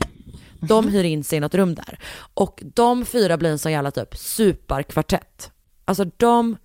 [0.61, 1.99] De hyr in sig i något rum där.
[2.35, 5.51] Och de fyra blir en sån jävla typ superkvartett.
[5.85, 6.57] Alltså de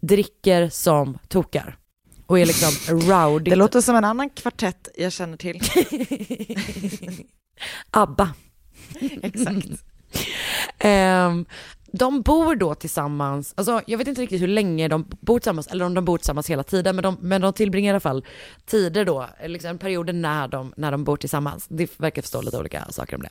[0.00, 1.76] dricker som tokar.
[2.26, 3.50] Och är liksom rowdy.
[3.50, 5.60] Det låter som en annan kvartett jag känner till.
[7.90, 8.34] ABBA.
[9.22, 9.84] Exakt.
[10.78, 11.44] Ehm,
[11.92, 15.84] de bor då tillsammans, alltså jag vet inte riktigt hur länge de bor tillsammans, eller
[15.84, 18.24] om de bor tillsammans hela tiden, men de, men de tillbringar i alla fall
[18.66, 21.66] tider då, liksom perioder när de, när de bor tillsammans.
[21.68, 23.30] Det verkar förstå lite olika saker om det.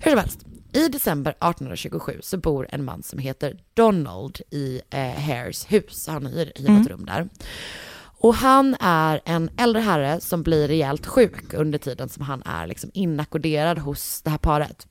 [0.00, 5.00] Hur som helst, i december 1827 så bor en man som heter Donald i eh,
[5.00, 7.28] Hares hus, han hyr, hyr något rum där.
[8.20, 12.66] Och han är en äldre herre som blir rejält sjuk under tiden som han är
[12.66, 14.86] liksom inackorderad hos det här paret.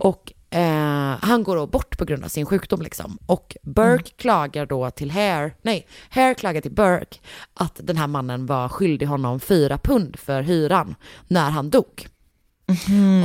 [0.00, 3.18] Och eh, han går då bort på grund av sin sjukdom liksom.
[3.26, 7.18] Och Burke klagar då till Hare, nej, Hare klagar till Burke
[7.54, 10.94] att den här mannen var skyldig honom fyra pund för hyran
[11.28, 12.08] när han dog.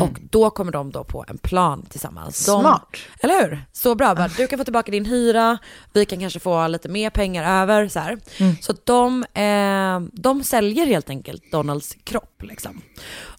[0.02, 2.46] Och då kommer de då på en plan tillsammans.
[2.46, 2.98] De, Smart.
[3.20, 3.66] Eller hur?
[3.72, 4.16] Så bra.
[4.16, 5.58] Bara, du kan få tillbaka din hyra,
[5.94, 7.88] vi kan kanske få lite mer pengar över.
[7.88, 8.18] Så, här.
[8.62, 12.44] så att de, eh, de säljer helt enkelt Donalds kropp.
[12.44, 12.82] Liksom.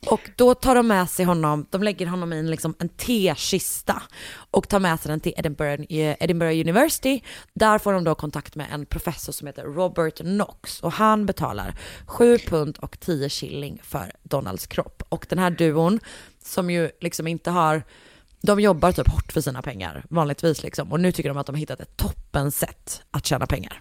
[0.07, 4.03] Och då tar de med sig honom, de lägger honom i en, liksom, en tekista
[4.51, 7.21] och tar med sig den till Edinburgh, eh, Edinburgh University.
[7.55, 11.75] Där får de då kontakt med en professor som heter Robert Knox och han betalar
[12.07, 14.96] 7 pund och 10 shilling för Donalds kropp.
[15.09, 16.01] Och den här duon
[16.45, 17.83] som ju liksom inte har
[18.43, 21.55] de jobbar typ hårt för sina pengar vanligtvis liksom och nu tycker de att de
[21.55, 23.81] har hittat ett toppen sätt att tjäna pengar.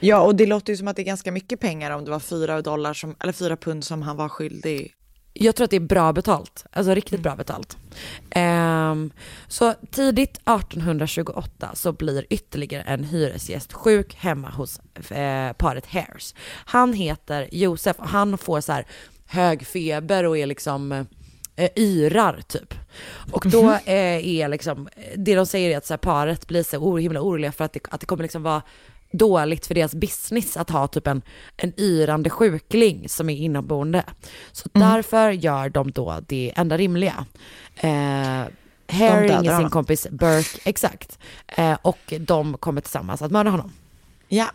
[0.00, 2.20] Ja, och det låter ju som att det är ganska mycket pengar om det var
[2.20, 4.94] fyra dollar som, eller fyra pund som han var skyldig.
[5.32, 7.76] Jag tror att det är bra betalt, alltså riktigt bra betalt.
[8.30, 9.12] Ehm,
[9.48, 16.34] så tidigt 1828 så blir ytterligare en hyresgäst sjuk hemma hos eh, paret Hares.
[16.64, 18.86] Han heter Josef och han får så här
[19.26, 20.92] hög feber och är liksom
[21.56, 22.74] eh, yrar typ.
[23.32, 26.76] Och då eh, är liksom, det de säger är att så här, paret blir så
[26.76, 28.62] or- himla oroliga för att det, att det kommer liksom vara
[29.12, 31.22] dåligt för deras business att ha typ en,
[31.56, 34.04] en yrande sjukling som är inneboende.
[34.52, 37.26] Så därför gör de då det enda rimliga.
[37.76, 38.44] Eh,
[38.88, 41.18] Harry ringer sin kompis Burke, exakt.
[41.46, 43.72] Eh, och de kommer tillsammans att mörda honom.
[44.28, 44.46] Ja.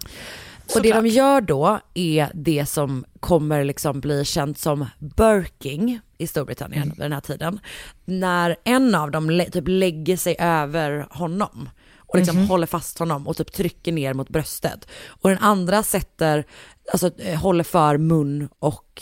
[0.76, 6.28] Och det de gör då är det som kommer liksom bli känt som burking i
[6.28, 7.60] Storbritannien vid den här tiden.
[8.06, 13.38] När en av dem typ lägger sig över honom och liksom håller fast honom och
[13.38, 14.88] typ trycker ner mot bröstet.
[15.08, 16.46] Och den andra sätter,
[16.92, 19.02] alltså eh, håller för mun och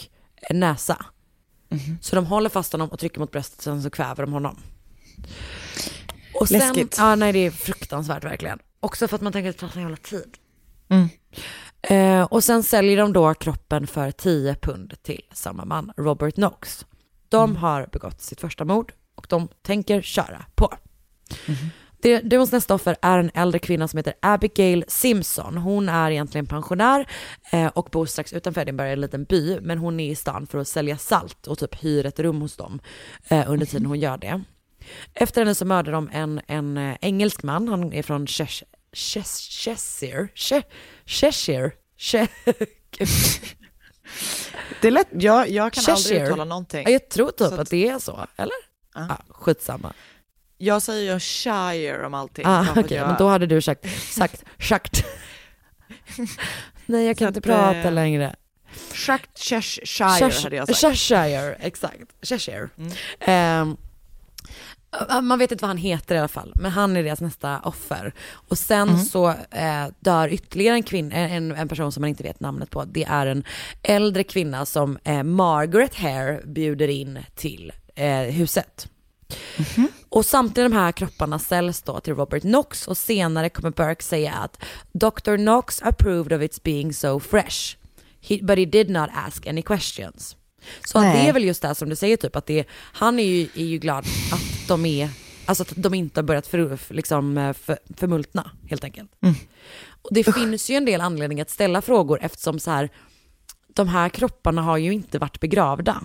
[0.49, 1.05] eh, näsa.
[2.01, 4.57] Så de håller fast honom och trycker mot bröstet sen så kväver de honom.
[6.33, 6.95] Och sen, Läskigt.
[6.97, 8.59] Ja, nej det är fruktansvärt verkligen.
[8.79, 10.37] Också för att man tänker att det tar så jävla tid.
[10.89, 11.09] Mm.
[11.81, 16.85] Eh, och sen säljer de då kroppen för 10 pund till samma man, Robert Knox.
[17.29, 20.73] De har begått sitt första mord och de tänker köra på.
[22.01, 25.57] Det, Duons nästa offer är en äldre kvinna som heter Abigail Simpson.
[25.57, 27.07] Hon är egentligen pensionär
[27.51, 30.57] eh, och bor strax utanför Edinburgh en liten by, men hon är i stan för
[30.57, 32.79] att sälja salt och typ hyr ett rum hos dem
[33.27, 34.41] eh, under tiden hon gör det.
[35.13, 38.63] Efter henne så mördar de en, en eh, engelsk man, han är från Chesh- Chesh-
[38.97, 40.63] Cheshire, Che-
[41.05, 42.27] Cheshire, Che-
[44.81, 46.27] Det är lätt, jag, jag kan aldrig Cheshire.
[46.27, 46.83] uttala någonting.
[46.85, 48.53] Ja, Jag tror typ att- att det är så, eller?
[48.95, 49.05] Ja.
[49.09, 49.93] Ja, skitsamma.
[50.57, 52.45] Jag säger ju shire om allting.
[52.47, 55.05] Ah, Okej, att jag- men då hade du sagt, sagt, sagt.
[56.85, 58.35] Nej, jag kan Så inte att, prata eh, längre.
[58.93, 60.97] Shakt Cheshire hade jag sagt.
[60.97, 61.97] Cheshire, exakt.
[62.21, 62.69] Cheshire.
[63.19, 63.75] Ehm, uh,
[65.21, 68.13] man vet inte vad han heter i alla fall, men han är deras nästa offer.
[68.29, 72.39] Och sen så eh, dör ytterligare en, kvinna, en, en person som man inte vet
[72.39, 72.85] namnet på.
[72.85, 73.43] Det är en
[73.83, 78.89] äldre kvinna som eh, Margaret Hare bjuder in till eh, huset.
[80.09, 84.33] Och samtliga de här kropparna säljs då till Robert Knox och senare kommer Burke säga
[84.33, 85.35] att Dr.
[85.35, 87.77] Knox approved of its being so fresh.
[88.21, 90.36] He, but he did not ask any questions.
[90.87, 93.23] Så att det är väl just det som du säger typ att det, han är
[93.23, 95.09] ju, är ju glad att de är,
[95.45, 99.11] alltså att de inte har börjat för, liksom, för, förmultna helt enkelt.
[100.01, 102.89] Och det finns ju en del anledningar att ställa frågor eftersom så här,
[103.67, 106.03] de här kropparna har ju inte varit begravda.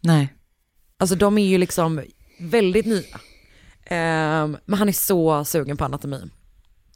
[0.00, 0.34] Nej.
[0.96, 2.02] Alltså de är ju liksom
[2.38, 3.20] väldigt nya.
[3.84, 6.30] Ehm, men han är så sugen på anatomi.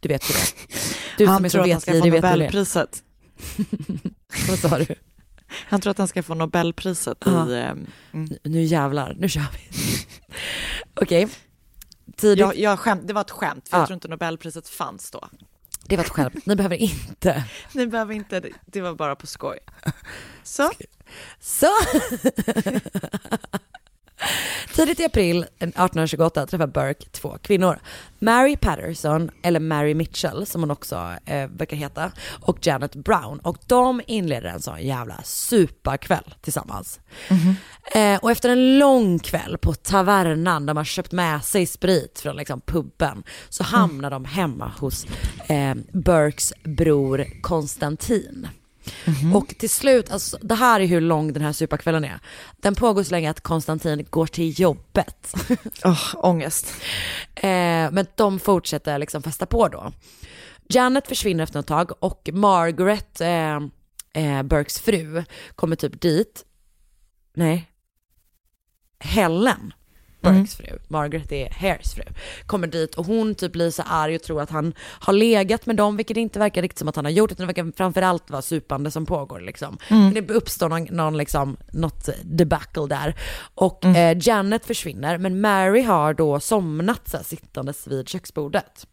[0.01, 0.77] Du vet ju det.
[1.19, 2.31] Du han som är så tror att han ska få vetgirig vet det.
[2.31, 3.03] Nobelpriset.
[4.49, 4.95] Vad sa du?
[5.69, 7.51] Han tror att han ska få Nobelpriset Ja.
[7.51, 7.59] i...
[7.61, 8.29] ehm, mm.
[8.43, 9.79] Nu jävlar, nu kör vi.
[11.03, 11.29] Okej.
[12.17, 13.81] tidigt, Jag, jag skämt, det var ett skämt, för Ja.
[13.81, 15.29] jag tror inte Nobelpriset fanns då.
[15.87, 17.45] det var ett skämt, ni behöver inte.
[17.73, 19.59] Ni behöver inte, det var bara på skoj.
[20.43, 20.71] Så,
[21.41, 21.67] Så.
[24.75, 27.79] Tidigt i april 1828 träffar Burke två kvinnor.
[28.19, 33.39] Mary Patterson, eller Mary Mitchell som hon också eh, verkar heta, och Janet Brown.
[33.39, 37.01] Och de inleder en sån jävla superkväll tillsammans.
[37.95, 42.37] Eh, och efter en lång kväll på tavernan där man köpt med sig sprit från
[42.37, 45.07] liksom puben så hamnar de hemma hos
[45.47, 48.49] eh, Burkes bror Konstantin.
[49.35, 52.21] Och till slut, alltså, det här är hur lång den här superkvällen är.
[52.57, 55.35] Den pågår så länge att Konstantin går till jobbet.
[55.85, 56.75] oh, ångest.
[57.35, 59.93] Eh, men de fortsätter liksom festa på då.
[60.69, 63.61] Janet försvinner efter ett tag och Margaret, eh,
[64.15, 66.45] eh, Burkes fru, kommer typ dit.
[67.35, 67.71] Nej.
[68.99, 69.73] Helen,
[70.33, 72.03] Burkes fru, Margaret är Hares fru,
[72.47, 75.77] kommer dit och hon typ blir så arg och tror att han har legat med
[75.77, 78.43] dem, vilket inte verkar riktigt som att han har gjort, utan det verkar framförallt vara
[78.43, 79.79] supande som pågår liksom.
[79.89, 83.15] Men det uppstår någon, någon liksom, något debacle där.
[83.55, 88.87] Och eh, Janet försvinner, men Mary har då somnat så här, sittandes vid köksbordet.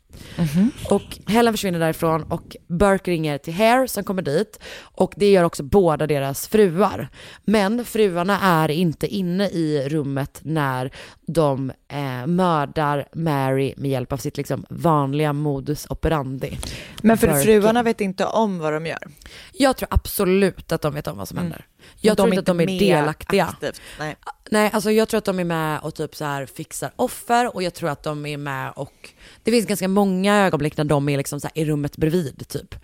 [0.89, 5.43] Och Helen försvinner därifrån och Burke ringer till Hare som kommer dit och det gör
[5.43, 7.09] också båda deras fruar.
[7.43, 10.91] Men fruarna är inte inne i rummet när
[11.27, 16.57] de eh, mördar Mary med hjälp av sitt liksom vanliga modus operandi.
[17.01, 17.43] Men för Burke.
[17.43, 19.07] fruarna vet inte om vad de gör.
[19.53, 21.65] Jag tror absolut att de vet om vad som händer.
[21.99, 23.45] Jag tror inte att de är delaktiga.
[23.45, 23.81] Aktivt.
[23.99, 24.15] Nej.
[24.51, 27.63] Nej, alltså jag tror att de är med och typ så här fixar offer och
[27.63, 29.09] jag tror att de är med och
[29.43, 32.75] det finns ganska många ögonblick när de är liksom så i rummet bredvid typ.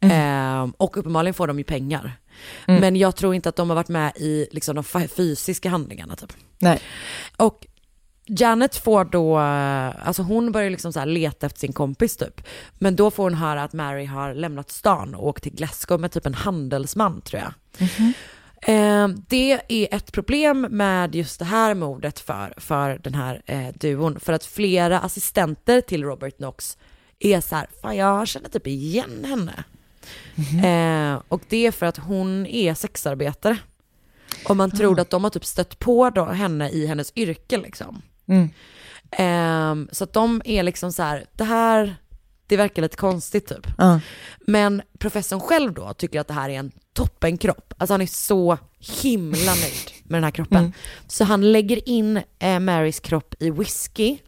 [0.00, 2.12] Ehm, och uppenbarligen får de ju pengar.
[2.66, 6.32] Men jag tror inte att de har varit med i liksom de fysiska handlingarna typ.
[6.58, 6.80] Nej.
[7.36, 7.66] Och
[8.26, 12.40] Janet får då, alltså hon börjar liksom så leta efter sin kompis typ.
[12.78, 16.12] Men då får hon höra att Mary har lämnat stan och åkt till Glasgow med
[16.12, 17.52] typ en handelsman tror jag.
[18.66, 23.68] Eh, det är ett problem med just det här mordet för, för den här eh,
[23.74, 24.20] duon.
[24.20, 26.78] För att flera assistenter till Robert Knox
[27.18, 29.64] är så här, fan jag känner typ igen henne.
[30.64, 33.58] Eh, och det är för att hon är sexarbetare.
[34.48, 38.02] Och man tror att de har typ stött på då henne i hennes yrke liksom.
[38.26, 38.48] Mm.
[39.10, 41.96] Ehm, så att de är liksom så här, det här,
[42.46, 43.66] det verkar lite konstigt typ.
[43.78, 44.00] Ja.
[44.40, 47.74] Men professorn själv då tycker att det här är en toppenkropp.
[47.78, 50.58] Alltså han är så himla nöjd med den här kroppen.
[50.58, 50.72] Mm.
[51.06, 54.18] Så han lägger in eh, Marys kropp i whisky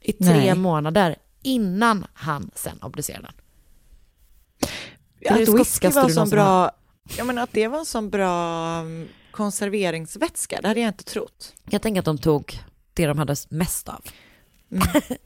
[0.00, 0.54] i tre Nej.
[0.54, 3.32] månader innan han sen obducerar den.
[5.28, 6.70] Att whisky var du så någonsin har bra,
[7.16, 11.52] jag menar att det var en sån bra um, konserveringsvätska, det hade jag inte trott.
[11.70, 12.60] Jag tänker att de tog
[12.94, 14.04] det de hade mest av.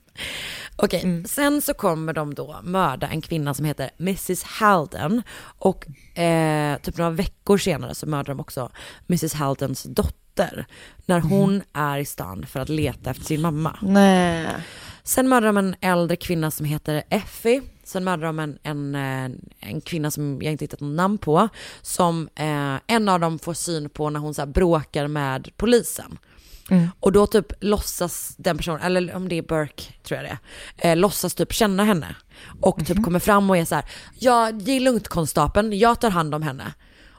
[0.77, 5.23] Okej, sen så kommer de då mörda en kvinna som heter Mrs Halden
[5.59, 5.87] och
[6.19, 8.71] eh, typ några veckor senare så mördar de också
[9.09, 10.67] Mrs Haldens dotter
[11.07, 13.79] när hon är i stan för att leta efter sin mamma.
[13.83, 14.47] Nej.
[15.03, 17.63] Sen mördar de en äldre kvinna som heter Effie.
[17.85, 21.49] Sen mördar de en, en, eh, en kvinna som jag inte hittat något namn på.
[21.83, 26.19] Som eh, en av dem får syn på när hon så bråkar med polisen.
[27.01, 30.39] Och då typ låtsas den personen, eller om det är Burke tror jag det
[30.89, 32.17] är, eh, låtsas typ känna henne.
[32.61, 33.85] Och typ kommer fram och är så här,
[34.19, 36.75] ja det är lugnt konstapeln, jag tar hand om henne.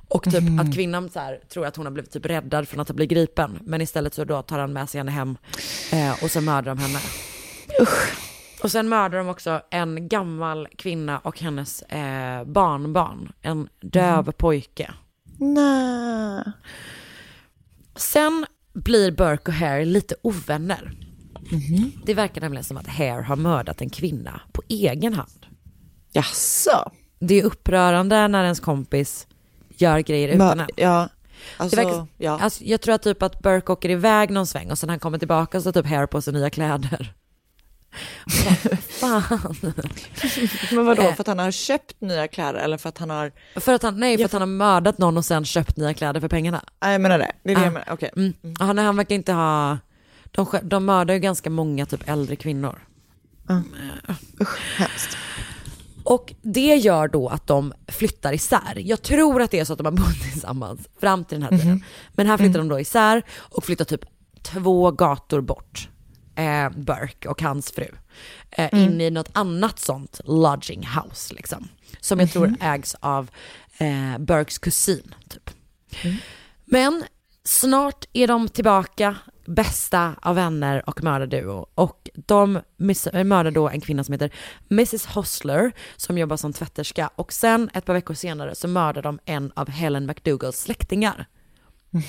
[0.08, 2.88] Och typ att kvinnan så här, tror att hon har blivit typ räddad från att
[2.88, 3.60] ha blivit gripen.
[3.62, 5.38] Men istället så då tar han med sig henne hem
[5.92, 7.00] eh, och så mördar de henne.
[8.64, 13.32] Och sen mördar de också en gammal kvinna och hennes eh, barnbarn.
[13.42, 14.94] En döv pojke.
[15.38, 16.44] Nej.
[17.96, 20.92] Sen blir Burke och Hare lite ovänner.
[22.06, 25.46] Det verkar nämligen som att Hare har mördat en kvinna på egen hand.
[26.12, 26.92] Jaså?
[27.20, 29.28] Det är upprörande när ens kompis
[29.70, 30.68] gör grejer utan en.
[30.76, 31.10] ja.
[31.58, 32.40] Alltså, verkar, ja.
[32.40, 35.18] alltså, jag tror att typ att Burke åker iväg någon sväng och sen han kommer
[35.18, 37.14] tillbaka så har typ Hare på sig nya kläder.
[38.90, 39.24] Fan.
[40.72, 41.14] Men vadå, eh.
[41.16, 43.32] för att han har köpt nya kläder eller för att han har...
[43.56, 46.20] För att han, nej, för att han har mördat någon och sen köpt nya kläder
[46.20, 46.64] för pengarna.
[46.82, 47.32] Nej, jag menar det.
[47.44, 47.64] Det är det Ah.
[47.64, 47.88] jag menar.
[47.92, 48.10] Okej.
[48.16, 48.34] Mm.
[48.60, 49.78] Han, han verkar inte ha...
[50.32, 52.80] De, de mördar ju ganska många typ äldre kvinnor.
[54.42, 55.18] Usch, hemskt.
[56.04, 58.74] Och det gör då att de flyttar isär.
[58.76, 61.60] Jag tror att det är så att de har bott tillsammans fram till den här
[61.60, 61.84] tiden.
[62.14, 64.02] Men här flyttar de då isär och flyttar typ
[64.42, 65.90] två gator bort.
[66.36, 67.88] Eh, Burke och hans fru.
[68.52, 71.68] Eh, In i något annat sånt lodging house liksom.
[72.00, 73.30] Som jag tror ägs av
[73.78, 75.50] eh, Burkes kusin typ.
[76.66, 77.04] Men
[77.44, 79.16] snart är de tillbaka.
[79.46, 81.68] bästa av vänner och mördarduo.
[81.76, 82.56] Och de
[83.14, 84.32] eh, mördar då en kvinna som heter
[84.70, 87.10] Mrs Hostler som jobbar som tvätterska.
[87.16, 91.26] Och sen ett par veckor senare så mördar de en av Helen McDougals släktingar.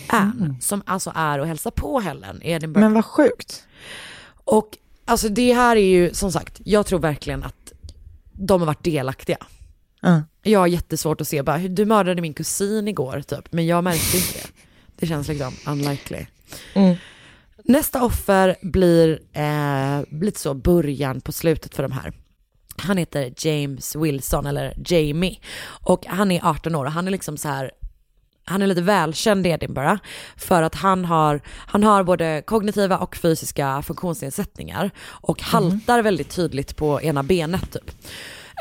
[0.09, 2.85] Anne, som alltså är och hälsar på Helen i Edinburgh.
[2.85, 3.65] Men vad sjukt.
[4.45, 7.73] Och alltså det här är ju som sagt, jag tror verkligen att
[8.33, 9.37] de har varit delaktiga.
[10.01, 10.23] Ja.
[10.43, 13.85] Jag har jättesvårt att se bara, "Hur- du mördade min kusin igår typ, men jag
[13.85, 14.47] märkte inte det.
[14.97, 16.27] Det känns liksom unlikely.
[16.75, 16.97] Mm.
[17.65, 22.13] Nästa offer blir eh, lite så början på slutet för de här.
[22.77, 25.39] Han heter James Wilson, eller Jamie.
[25.65, 27.71] Och han är 18 år och han är liksom så här,
[28.45, 30.03] han är lite välkänd i Edinburgh
[30.37, 36.77] för att han har, han har både kognitiva och fysiska funktionsnedsättningar och haltar väldigt tydligt
[36.77, 37.91] på ena benet typ.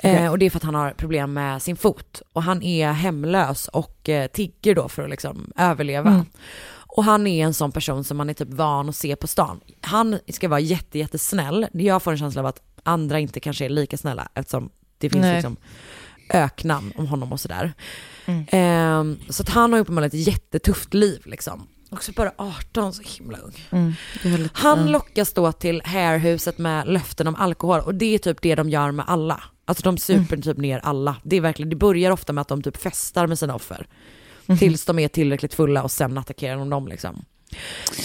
[0.03, 2.91] Eh, och det är för att han har problem med sin fot och han är
[2.91, 6.09] hemlös och eh, tigger då för att liksom överleva.
[6.09, 6.25] Mm.
[6.93, 9.59] Och han är en sån person som man är typ van att se på stan.
[9.81, 11.67] Han ska vara jätte, jättesnäll.
[11.73, 15.21] Jag får en känsla av att andra inte kanske är lika snälla eftersom det finns
[15.21, 15.35] Nej.
[15.35, 15.57] liksom
[16.33, 17.73] öknamn om honom och sådär.
[18.25, 18.45] Mm.
[18.51, 21.67] Ehm, så att han har uppenbarligen ett jättetufft liv liksom.
[21.89, 23.65] Också bara 18, så himla ung.
[23.71, 23.93] Mm.
[24.23, 28.55] Väldigt, Han lockas då till Hairhuset med löften om alkohol och det är typ det
[28.55, 29.43] de gör med alla.
[29.65, 30.41] Alltså de super Mm.
[30.41, 31.15] typ ner alla.
[31.23, 33.87] Det är verkligen, det börjar ofta med att de typ festar med sina offer.
[34.45, 34.57] Mhm.
[34.57, 37.25] Tills de är tillräckligt fulla och sen attackerar de dem liksom.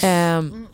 [0.03, 0.67] Ehm,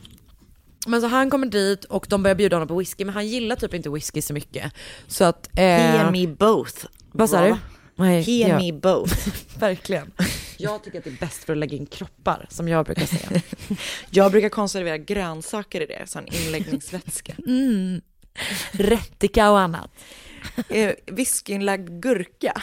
[0.86, 3.56] men så han kommer dit och de börjar bjuda honom på whisky men han gillar
[3.56, 4.72] typ inte whisky så mycket.
[5.06, 5.48] Så att...
[5.58, 6.86] Eh, He and me both.
[7.12, 7.48] Vad sa du?
[7.48, 7.58] Bra.
[7.94, 8.72] Nej, He and ja.
[8.72, 9.14] me both.
[9.58, 10.12] Verkligen.
[10.56, 13.42] Jag tycker att det är bäst för att lägga in kroppar, som jag brukar säga.
[14.10, 17.32] Jag brukar konservera grönsaker i det, sån inläggningsvätska.
[17.46, 18.00] Mm.
[18.72, 19.90] Rättika och annat.
[20.68, 22.62] Eh, Whiskyinlagd gurka.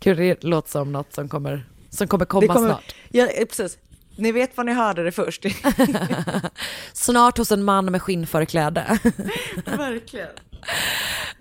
[0.00, 2.94] Gud, det låter som något som kommer, som kommer komma kommer- snart.
[3.08, 3.78] Ja, eh, precis.
[4.16, 5.44] Ni vet var ni hörde det först.
[6.92, 8.98] Snart hos en man med skinnförkläde.
[9.64, 10.28] Verkligen.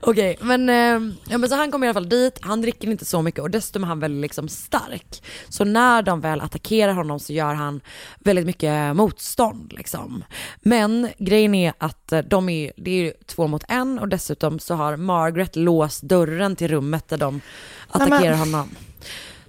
[0.01, 3.05] Okej, men, eh, ja, men så han kommer i alla fall dit, han dricker inte
[3.05, 5.23] så mycket och dessutom är han väldigt liksom stark.
[5.49, 7.81] Så när de väl attackerar honom så gör han
[8.19, 10.23] väldigt mycket motstånd liksom.
[10.61, 14.75] Men grejen är att eh, de är, det är två mot en och dessutom så
[14.75, 17.41] har Margaret låst dörren till rummet där de
[17.87, 18.69] attackerar men- honom.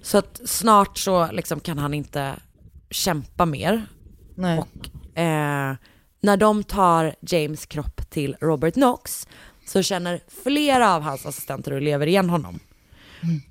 [0.01, 2.35] Så att snart så liksom kan han inte
[2.89, 3.85] kämpa mer.
[4.35, 4.59] Nej.
[4.59, 5.75] Och eh,
[6.21, 9.27] när de tar James kropp till Robert Knox
[9.65, 12.59] så känner flera av hans assistenter och lever igen honom.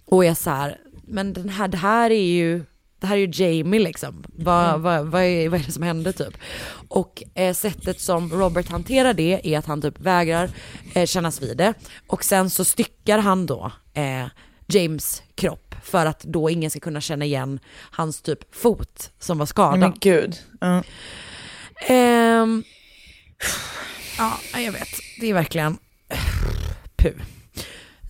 [0.05, 2.65] Och är så här, men den här, det här är ju,
[3.01, 4.25] det här är ju Jamie liksom.
[4.29, 6.37] Vad, vad, vad, är, vad är det som hände typ?
[6.89, 10.51] Och eh, sättet som Robert hanterar det är att han typ vägrar
[10.95, 11.75] eh, kännas vid det.
[12.07, 14.27] Och sen så styckar han då eh,
[14.67, 19.47] James kropp för att då ingen ska kunna känna igen hans typ fot som var
[19.47, 19.79] skadad.
[19.79, 20.37] Men gud.
[21.89, 22.65] Ehm,
[24.19, 24.89] ja, jag vet.
[25.21, 25.79] Det är verkligen
[26.97, 27.13] pu.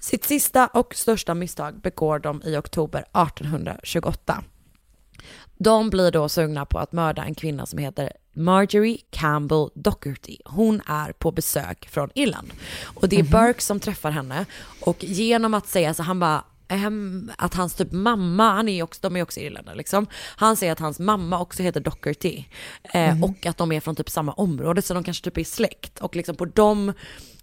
[0.01, 4.44] Sitt sista och största misstag begår de i oktober 1828.
[5.59, 10.36] De blir då sugna på att mörda en kvinna som heter Marjorie Campbell Docherty.
[10.44, 12.53] Hon är på besök från Irland.
[12.84, 14.46] Och det är Burke som träffar henne.
[14.80, 18.98] Och genom att säga så, han bara, ehm, att hans typ mamma, han är också,
[19.03, 20.07] de är också irländare liksom.
[20.36, 22.44] Han säger att hans mamma också heter Docherty.
[22.82, 26.01] Eh, Och att de är från typ samma område, så de kanske typ är släkt.
[26.01, 26.92] Och liksom på de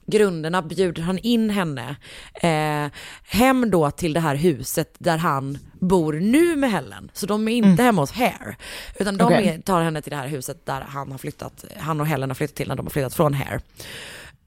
[0.08, 1.96] grunderna bjuder han in henne
[2.34, 2.92] eh,
[3.24, 7.12] hem då till det här huset där han bor nu med Helen.
[7.14, 8.56] Så de är inte hemma hos Hare.
[9.00, 12.08] Utan de är, tar henne till det här huset där han har flyttat, han och
[12.08, 13.62] Helen har flyttat till när de har flyttat från Hare.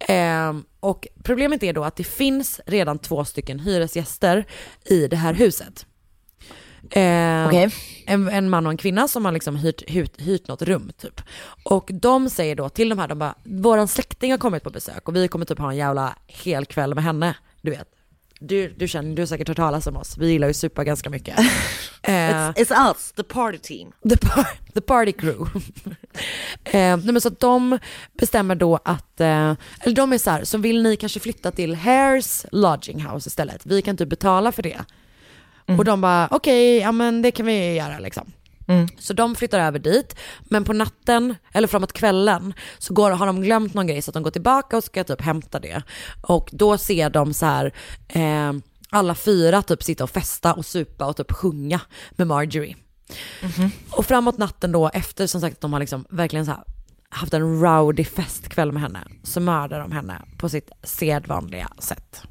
[0.09, 4.45] Ehm, och problemet är då att det finns redan två stycken hyresgäster
[4.85, 5.87] i det här huset.
[6.91, 7.75] Ehm, Okej.
[8.07, 11.21] en, en man och en kvinna som har liksom hyrt, hyrt, hyrt något rum typ.
[11.65, 15.09] Och de säger då till de här, de bara, våran släkting har kommit på besök
[15.09, 17.89] och vi kommer typ ha en jävla hel kväll med henne, du vet.
[18.43, 21.11] Du, du känner, du har säkert hört talas om oss, vi gillar ju supa ganska
[21.11, 21.37] mycket.
[22.03, 23.93] Eh, It's, it's us, the party team.
[24.09, 25.39] The, par the party crew.
[26.65, 27.79] eh, nej men så att de
[28.19, 31.75] bestämmer då att, eh, eller de är så här, så vill ni kanske flytta till
[31.75, 33.67] Hares Lodging House istället?
[33.67, 34.79] Vi kan typ betala för det.
[35.79, 38.33] Och de bara, okej, ja men det kan vi göra liksom.
[38.99, 43.43] Så de flyttar över dit, men på natten, eller framåt kvällen, så går, har de
[43.43, 45.83] glömt någon grej så att de går tillbaka och ska typ hämta det.
[46.23, 47.73] Och då ser de så här,
[48.09, 48.53] eh,
[48.91, 51.81] alla fyra typ sitta och festa och supa och typ sjunga
[52.11, 52.77] med Marjorie.
[53.91, 56.65] Och framåt natten då, efter som sagt att de har liksom verkligen så här
[57.09, 62.23] haft en rowdy festkväll med henne, så mördar de henne på sitt sedvanliga sätt.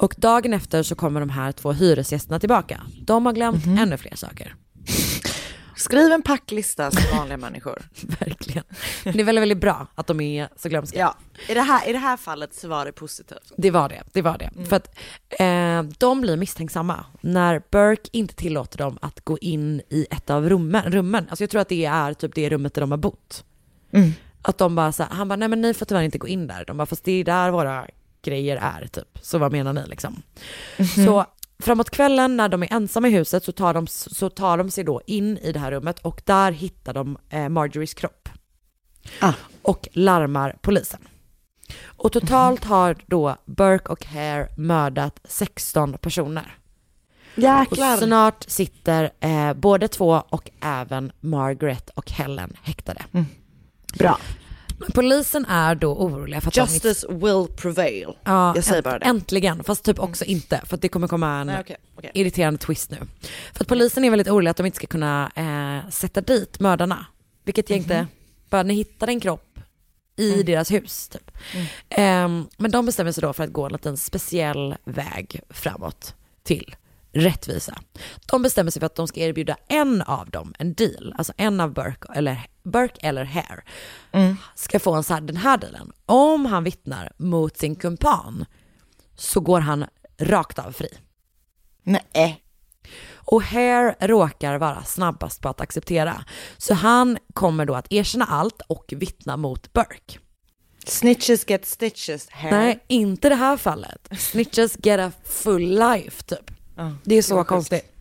[0.00, 2.80] Och dagen efter så kommer de här två hyresgästerna tillbaka.
[3.02, 4.54] De har glömt ännu fler saker.
[5.76, 7.82] Skriv en packlista som vanliga människor.
[8.20, 8.64] Verkligen.
[9.04, 10.98] Det är väldigt, väldigt bra att de är så glömska.
[10.98, 11.16] Ja,
[11.48, 13.52] i det, här, i det här fallet så var det positivt.
[13.56, 14.66] Det var det, det var det.
[14.68, 14.98] För att
[15.40, 20.48] eh, de blir misstänksamma när Burke inte tillåter dem att gå in i ett av
[20.48, 20.92] rummen.
[20.92, 21.26] rummen.
[21.30, 23.44] Alltså jag tror att det är typ det rummet där de har bott.
[23.92, 24.12] Mm.
[24.42, 26.46] Att de bara så här, han bara, nej men ni får tyvärr inte gå in
[26.46, 26.64] där.
[26.66, 27.86] De bara, fast det är där våra
[28.22, 29.18] grejer är typ.
[29.22, 30.22] Så vad menar ni liksom?
[31.04, 31.26] Så
[31.58, 34.84] framåt kvällen när de är ensamma i huset så tar, de, så tar de sig
[34.84, 38.28] då in i det här rummet och där hittar de eh, Marjories kropp.
[39.20, 39.32] Ah.
[39.62, 41.00] Och larmar polisen.
[41.84, 46.56] Och totalt har då Burke och Hare mördat 16 personer.
[47.34, 47.92] Jäklar.
[47.94, 53.02] Och snart sitter eh, både två och även Margaret och Helen häktade.
[53.98, 54.18] Bra.
[54.80, 56.60] Men polisen är då oroliga för att de.
[56.60, 58.06] Justice will prevail.
[58.24, 59.04] Ja, Jag säger änt- bara det.
[59.04, 59.16] Mm.
[59.16, 62.10] Äntligen, fast typ också inte, för att det kommer komma en Nej, okej, okej.
[62.14, 62.96] irriterande twist nu.
[63.52, 67.06] För att polisen är väldigt oroliga att de inte ska kunna eh, sätta dit mördarna.
[67.44, 67.82] Vilket jag Mhm.
[67.82, 68.06] inte,
[68.50, 69.58] bara ni hittar en kropp
[70.16, 70.46] i Mm.
[70.46, 71.30] deras hus typ.
[71.88, 76.74] Ehm, men de bestämmer sig då för att gå en liten speciell väg framåt till
[77.12, 77.78] rättvisa.
[78.26, 81.60] De bestämmer sig för att de ska erbjuda en av dem en deal, alltså en
[81.60, 83.62] av Burke eller, Burke eller Hare
[84.54, 85.92] ska få en så här, den här dealen.
[86.06, 88.44] Om han vittnar mot sin kumpan
[89.16, 89.84] så går han
[90.18, 90.88] rakt av fri.
[91.82, 92.42] Nej.
[93.12, 96.24] Och Hare råkar vara snabbast på att acceptera.
[96.58, 100.18] Så han kommer då att erkänna allt och vittna mot Burke.
[100.86, 102.30] Snitches get stitches.
[102.30, 102.50] Hair.
[102.50, 104.08] Nej, inte det här fallet.
[104.18, 106.50] Snitches get a full life typ.
[107.04, 107.99] det är så konstigt.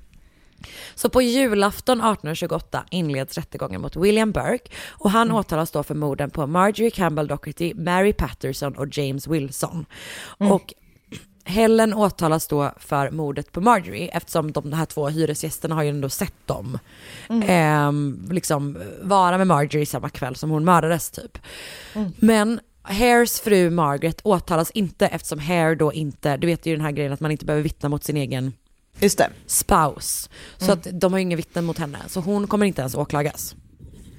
[0.96, 6.30] Så på julafton 1828 inleds rättegången mot William Burke och han åtalas då för morden
[6.30, 9.86] på Marjorie Campbell Docherty, Mary Patterson och James Wilson.
[10.38, 10.74] Och
[11.50, 16.10] Helen åtalas då för mordet på Marjorie eftersom de här två hyresgästerna har ju ändå
[16.10, 16.80] sett dem
[17.44, 21.38] ehm, liksom vara med Marjorie samma kväll som hon mördades typ.
[22.20, 26.92] Men Hares fru Margaret åtalas inte eftersom Hare då inte, du vet ju den här
[26.92, 28.54] grejen att man inte behöver vittna mot sin egen
[29.00, 29.30] Just det.
[29.46, 30.30] spouse.
[30.58, 33.56] Så att de har ju ingen vittnen mot henne, så hon kommer inte ens åklagas.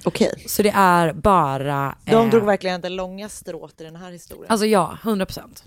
[0.03, 0.43] Okej.
[0.47, 1.95] Så det är bara...
[2.05, 4.51] De eh, drog verkligen det långa strået i den här historien.
[4.51, 5.63] Alltså ja, 100%.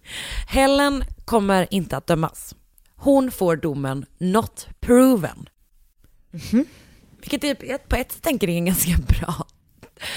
[0.48, 2.54] Helen kommer inte att dömas.
[2.96, 5.48] Hon får domen not proven.
[7.20, 9.46] Vilket är, på ett sätt tänker det är ganska bra.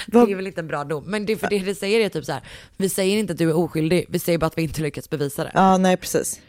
[0.06, 2.24] Det är väl inte en bra dom, men det för det det säger är typ
[2.24, 2.42] så här,
[2.76, 5.44] vi säger inte att du är oskyldig, vi säger bara att vi inte lyckats bevisa
[5.44, 5.50] det.
[5.54, 6.40] Ja, nej precis.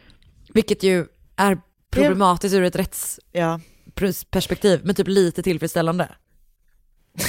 [0.54, 1.58] Vilket ju är
[1.90, 4.86] problematiskt ur ett rättsperspektiv, Ja.
[4.86, 6.10] men typ lite tillfredsställande.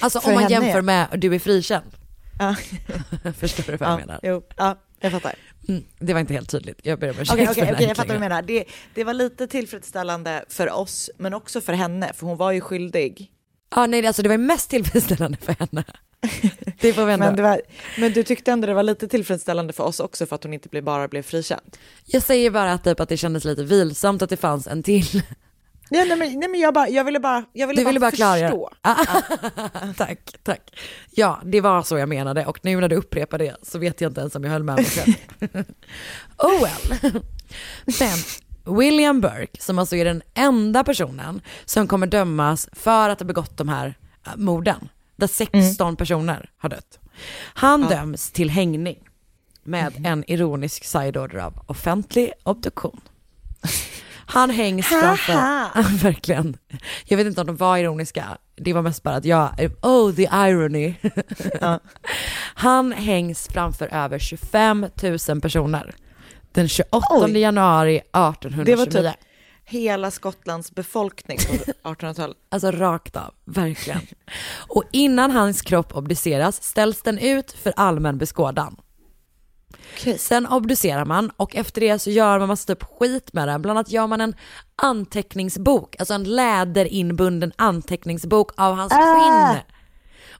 [0.00, 1.96] Alltså om man jämför med du är frikänd.
[2.38, 2.56] Ja.
[3.38, 4.20] Förstår du vad jag Ja, menar?
[4.22, 5.34] jo, ja, jag fattar.
[5.68, 8.08] Mm, det var inte helt tydligt, jag ber om ursäkt Okej, den okej, jag fattar
[8.08, 8.42] vad du menar.
[8.42, 12.60] Det, det var lite tillfredsställande för oss, men också för henne, för hon var ju
[12.60, 13.30] skyldig.
[13.76, 15.84] Ja nej alltså det var mest tillfredsställande för henne.
[16.80, 17.26] Det får vi ändå.
[17.26, 17.60] Men, var,
[17.98, 20.82] men du tyckte ändå det var lite tillfredsställande för oss också för att hon inte
[20.82, 21.76] bara blev frikänd?
[22.04, 25.22] Jag säger bara att, typ, att det kändes lite vilsamt att det fanns en till.
[25.90, 28.10] Ja, nej, men, nej, men jag, bara, jag ville bara, jag ville Du ville bara
[28.10, 28.70] förstå.
[29.96, 30.80] tack, tack.
[31.10, 34.10] Ja, det var så jag menade och nu när du upprepar det så vet jag
[34.10, 35.14] inte ens om jag höll med mig själv.
[36.38, 37.12] oh well.
[38.00, 38.18] Men
[38.78, 43.56] William Burke, som alltså är den enda personen som kommer dömas för att ha begått
[43.56, 43.94] de här
[44.26, 46.98] äh, morden, där 16 personer har dött.
[47.54, 48.98] Han döms till hängning
[49.64, 53.00] med en ironisk sideorder av offentlig obduktion.
[54.26, 55.32] Han hängs framför...
[56.02, 56.56] Verkligen.
[57.04, 58.38] Jag vet inte om de var ironiska.
[58.56, 60.94] Det var mest bara att jag, oh the irony.
[62.54, 64.86] Han hängs framför över 25
[65.28, 65.94] 000 personer.
[66.52, 67.38] Den 28 Oj.
[67.38, 68.64] januari 1829.
[68.64, 69.16] Det var typ
[69.64, 72.36] hela Skottlands befolkning på 1800-talet.
[72.48, 74.00] Alltså rakt av, verkligen.
[74.68, 78.76] Och innan hans kropp obduceras ställs den ut för allmän beskådan.
[80.18, 83.62] Sen obducerar man och efter det så gör man massa typ skit med den.
[83.62, 84.34] Bland annat gör man en
[84.82, 89.60] anteckningsbok, alltså en läderinbunden anteckningsbok av hans skinn.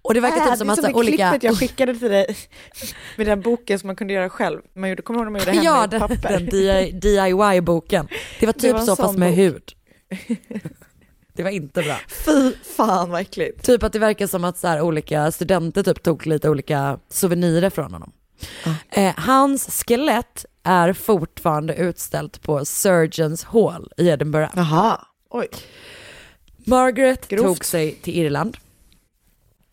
[0.05, 1.31] Och det verkar Äh, typ som det är som olika...
[1.31, 2.37] klippet jag skickade till dig
[3.17, 4.61] med den boken som man kunde göra själv.
[4.75, 6.39] Man gjorde, kommer du ihåg när man gjorde hemma Ja, i den, papper?
[6.41, 8.09] den DIY-boken.
[8.41, 9.39] Det var Det typ var en så fast med bok.
[9.39, 9.73] hud.
[11.37, 11.97] Det var inte bra.
[12.25, 13.65] Fy fan vad äckligt.
[13.65, 17.71] Typ att det verkar som att så här, olika studenter typ tog lite olika souvenirer
[17.71, 18.13] från honom.
[18.91, 24.53] Eh, hans skelett är fortfarande utställt på Surgeons Hall i Edinburgh.
[24.57, 25.01] Jaha,
[25.31, 25.49] oj.
[26.67, 27.43] Margaret Grovt.
[27.45, 28.57] tog sig till Irland.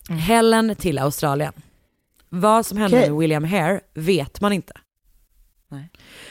[0.10, 1.54] Helen till Australien.
[2.30, 3.10] Vad som hände Okej.
[3.10, 4.74] med William Hare vet man inte.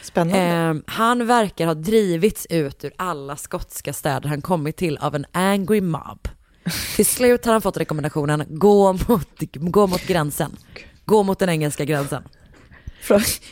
[0.02, 0.40] Spännande.
[0.40, 5.26] Eh, han verkar ha drivits ut ur alla skotska städer han kommit till av en
[5.32, 6.28] angry mob.
[6.96, 10.56] Till slut har han fått rekommendationen, gå mot, gå mot gränsen.
[11.04, 12.22] Gå mot den engelska gränsen.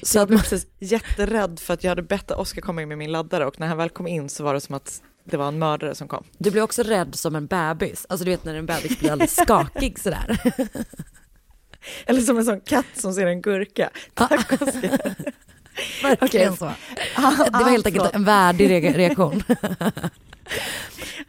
[0.02, 3.12] Så jag blev precis jätterädd för att jag hade bett Oskar komma in med min
[3.12, 5.58] laddare och när han väl kom in så var det som att det var en
[5.58, 6.24] mördare som kom.
[6.38, 8.06] Du blir också rädd som en bebis.
[8.08, 10.38] Alltså du vet när en bebis blir alldeles skakig sådär.
[12.06, 13.90] Eller som en sån katt som ser en gurka.
[14.14, 15.14] Tack Oskar.
[16.02, 16.72] Verkligen så.
[17.16, 19.42] Det var helt enkelt en värdig re- reaktion.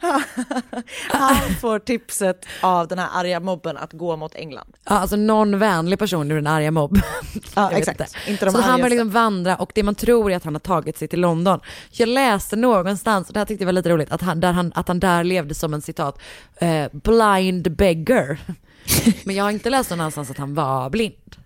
[1.08, 4.76] Han får tipset av den här arga mobben att gå mot England.
[4.84, 6.98] Ja, alltså någon vänlig person ur en arga mobb.
[7.54, 8.00] Ja, exakt.
[8.00, 8.30] inte.
[8.30, 10.98] Inte så han börjar liksom vandra och det man tror är att han har tagit
[10.98, 11.60] sig till London.
[11.90, 14.72] Jag läste någonstans, och det här tyckte jag var lite roligt, att han där, han,
[14.74, 16.18] att han där levde som en citat,
[16.56, 18.38] eh, blind beggar.
[19.24, 21.36] Men jag har inte läst någon annanstans att han var blind.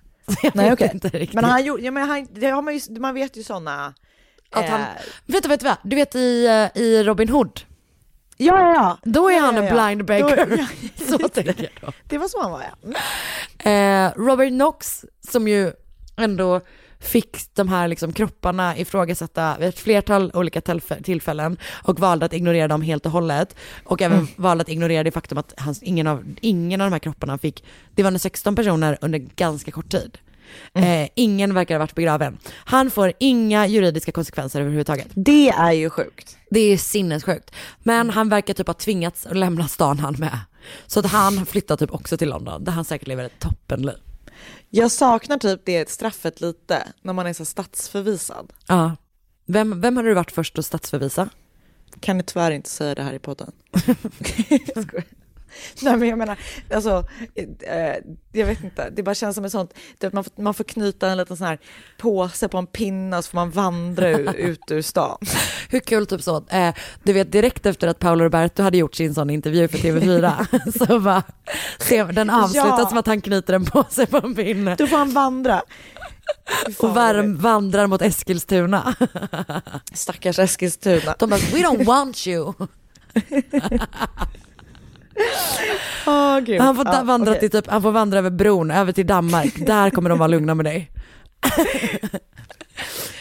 [0.54, 0.90] Nej okej.
[0.94, 1.34] inte riktigt.
[1.34, 3.94] Men han gjorde, ja, men han, det har man, ju, man vet ju sådana.
[4.54, 4.80] Att han,
[5.26, 5.76] vet du, vet du vad?
[5.82, 7.60] Du vet i, eh, i Robin Hood,
[8.36, 8.98] Ja, ja, ja.
[9.02, 9.86] då är Ja, han ja, en ja.
[9.86, 10.46] blind beggar.
[10.46, 10.66] Då- ja,
[11.18, 11.92] så tänker jag då.
[12.04, 12.88] Det var så han var ja.
[13.64, 14.06] Mm.
[14.06, 15.72] Eh, Robert Knox som ju
[16.16, 16.60] ändå
[17.00, 22.32] fick de här liksom kropparna ifrågasatta vid ett flertal olika tillfä- tillfällen och valde att
[22.32, 23.56] ignorera dem helt och hållet.
[23.84, 24.30] Och även Mm.
[24.36, 27.64] valde att ignorera det faktum att hans, ingen, av, ingen av de här kropparna fick,
[27.94, 30.18] det var nu 16 personer under ganska kort tid.
[30.74, 31.02] Mm.
[31.02, 32.38] Eh, ingen verkar ha varit begraven.
[32.54, 35.08] Han får inga juridiska konsekvenser överhuvudtaget.
[35.14, 36.36] Det är ju sjukt.
[36.50, 37.50] Det är sinnessjukt.
[37.78, 40.38] Men han verkar typ ha tvingats att lämna stan han med.
[40.86, 43.94] Så att han flyttar typ också till London där han säkert lever ett toppenliv.
[44.70, 48.52] Jag saknar typ det straffet lite när man är så statsförvisad.
[48.66, 48.96] Ja.
[49.46, 51.28] Vem, vem hade du varit först att statsförvisa?
[52.00, 53.52] Kan ni tyvärr inte säga det här i podden.
[55.82, 56.38] Nej men jag menar,
[56.74, 57.04] alltså,
[57.66, 57.94] eh,
[58.32, 59.74] jag vet inte, det bara känns som ett sånt,
[60.04, 61.58] att man, får, man får knyta en liten sån här
[61.98, 65.18] påse på en pinne och så får man vandra u- ut ur stan.
[65.68, 69.14] Hur kul typ så, eh, du vet direkt efter att Paolo Roberto hade gjort sin
[69.14, 71.22] sån intervju för TV4 så bara,
[71.78, 72.88] se, den avslutas Ja.
[72.90, 75.62] med att han knyter en påse på en pinne Då får han vandra.
[76.78, 78.94] och varm, vandrar mot Eskilstuna.
[79.92, 81.14] Stackars Eskilstuna.
[81.18, 82.52] De bara, we don't want you.
[86.44, 86.60] Gud.
[86.60, 89.90] Han får Ja, vandra till typ, han får vandra över bron, över till Danmark, där
[89.90, 90.90] kommer de vara lugna med dig.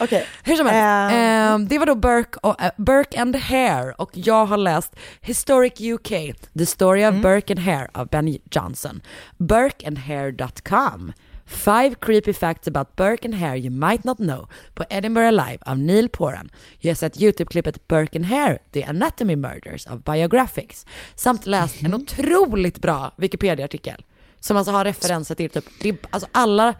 [0.00, 0.26] Okej.
[0.42, 4.10] Hur som helst, Eh, eh, det var då Burke, och, eh, Burke and Hare och
[4.12, 7.16] jag har läst Historic UK, The Story Mm.
[7.16, 9.00] of Burke and Hare av Ben Johnson.
[9.38, 11.12] Burkeandhare.com.
[11.46, 15.78] Five creepy facts about Burke and Hare you might not know på Edinburgh Live av
[15.78, 16.50] Neil Poran.
[16.78, 20.86] Jag har sett YouTube-klippet Burke and Hare, The Anatomy Murders av Biographics.
[21.14, 24.04] Samt läst en otroligt bra Wikipedia-artikel
[24.40, 26.74] som alltså har referenser till typ, det alltså alla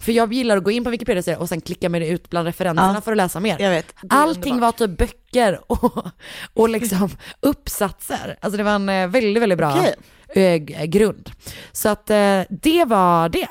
[0.00, 2.92] för jag gillar att gå in på Wikipedia och sen klicka mig ut bland referenserna
[2.94, 3.00] Ja.
[3.00, 3.56] för att läsa mer.
[3.60, 4.80] Jag vet, Allting underbart.
[4.80, 6.06] var typ böcker och,
[6.54, 7.08] och liksom
[7.40, 8.36] uppsatser.
[8.40, 10.64] Alltså det var en eh, väldigt, väldigt bra Okej.
[10.74, 11.30] eh, grund.
[11.72, 13.48] Så att eh, det var det.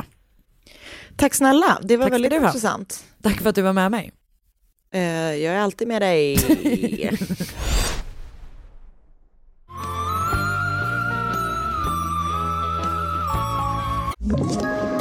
[1.22, 3.04] Tack snälla, det var Tack väldigt intressant.
[3.22, 4.12] Tack för att du var med mig.
[4.94, 5.02] Eh,
[5.36, 6.38] jag är alltid med dig.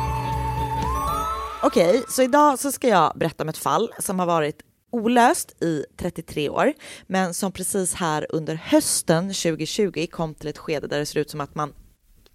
[1.63, 5.85] Okej, så idag så ska jag berätta om ett fall som har varit olöst i
[5.97, 6.73] 33 år,
[7.07, 11.29] men som precis här under hösten 2020 kom till ett skede där det ser ut
[11.29, 11.73] som att man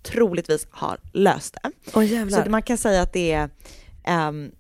[0.03, 1.71] troligtvis har löst det.
[2.05, 2.45] Jävlar.
[2.45, 3.51] Så man kan säga att det är,
[4.05, 4.51] ehm,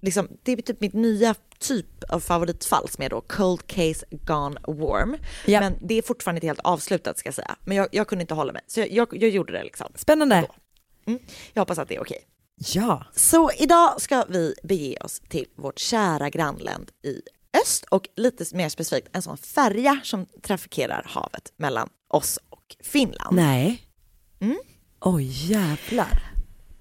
[0.00, 4.60] liksom, det är typ mitt nya typ av favoritfall som är då Cold Case Gone
[4.66, 5.16] Warm.
[5.46, 5.60] Ja.
[5.60, 7.56] Men det är fortfarande inte helt avslutat ska jag säga.
[7.64, 9.86] Men jag, jag kunde inte hålla mig, så jag, jag, jag gjorde det liksom.
[9.94, 10.36] Spännande.
[11.06, 11.20] Mm.
[11.52, 12.26] Jag hoppas att det är okej.
[12.56, 13.04] Ja.
[13.14, 17.20] Så idag ska vi bege oss till vårt kära grannland i
[17.62, 23.36] öst och lite mer specifikt en sån färja som trafikerar havet mellan oss och Finland.
[23.36, 23.82] Nej.
[24.40, 24.58] Mm.
[25.00, 26.32] Oj jävlar.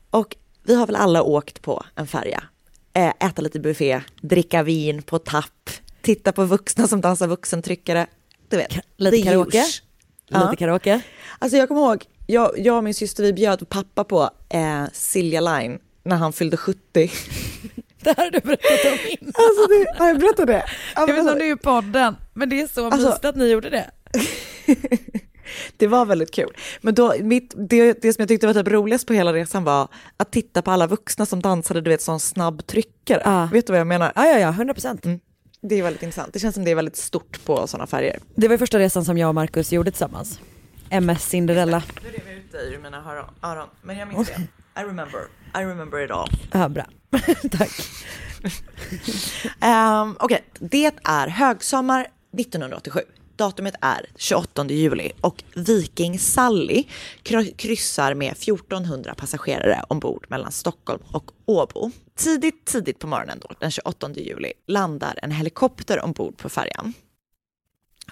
[0.10, 2.44] Och vi har väl alla åkt på en färja,
[2.98, 5.70] Eh, äta lite buffé, dricka vin på tapp,
[6.02, 8.08] titta på vuxna som dansar vuxentryckare.
[8.50, 9.58] Du vet, lite karaoke.
[9.58, 9.70] usual.
[10.28, 10.44] Ja.
[10.44, 11.02] Lite karaoke.
[11.40, 15.42] Alltså jag kommer ihåg, jag, jag och min syster vi bjöd pappa på eh, Silja
[15.42, 16.80] Line när han fyllde 70.
[18.04, 19.34] Det här har du berättat om innan.
[19.36, 20.66] Alltså det, har jag berättat det?
[20.96, 23.36] Jag vet inte om det är i podden, men det är så Alltså- mysigt att
[23.36, 23.92] ni gjorde det.
[25.78, 26.58] Det var väldigt kul.
[26.82, 29.88] Men då, mitt, det, det som jag tyckte var typ roligast på hela resan var
[30.18, 33.22] att titta på alla vuxna som dansade, du vet, sån snabb tryckare.
[33.26, 33.50] Ja.
[33.54, 34.12] Vet du vad jag menar?
[34.16, 35.06] Ja, ja, ja, 100 procent.
[35.06, 35.20] Mm.
[35.62, 36.34] Det är väldigt intressant.
[36.34, 38.20] Det känns som det är väldigt stort på sådana färger.
[38.36, 40.40] Det var första resan som jag och Marcus gjorde tillsammans.
[41.02, 41.84] MS Cinderella.
[42.04, 44.42] Nu rev jag ut dig ur mina öron, men jag minns det.
[44.82, 45.20] I remember.
[45.56, 46.30] I remember it all.
[46.52, 46.86] Ja, bra.
[47.52, 47.72] Tack.
[49.62, 52.08] Um, Okej, det är högsommar
[52.40, 53.00] 1987.
[53.36, 56.84] Datumet är 28 juli och Viking Sally
[57.24, 61.92] kry- kryssar med 1400 passagerare ombord mellan Stockholm och Åbo.
[62.18, 66.94] Tidigt, tidigt på morgonen då, den 28 juli, landar en helikopter ombord på färjan.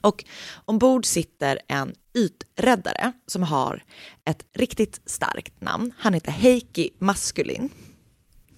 [0.04, 0.26] Och
[0.66, 3.84] ombord sitter en yträddare som har
[4.26, 5.94] ett riktigt starkt namn.
[5.98, 7.70] Han heter Heikki Maskulin.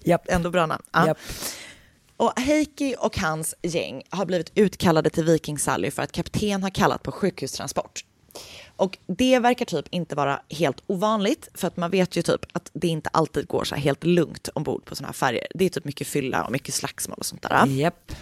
[0.04, 0.28] Japp.
[0.28, 0.82] Ändå bra namn.
[0.92, 1.06] Ja.
[1.06, 1.18] Japp.
[2.16, 6.70] Och Heikki och hans gäng har blivit utkallade till Viking Sally för att kapten har
[6.70, 8.04] kallat på sjukhustransport.
[8.76, 12.70] Och det verkar typ inte vara helt ovanligt för att man vet ju typ att
[12.74, 15.46] det inte alltid går så här helt lugnt ombord på sådana här färger.
[15.54, 17.66] Det är typ mycket fylla och mycket slagsmål och sånt där.
[17.66, 18.12] Japp.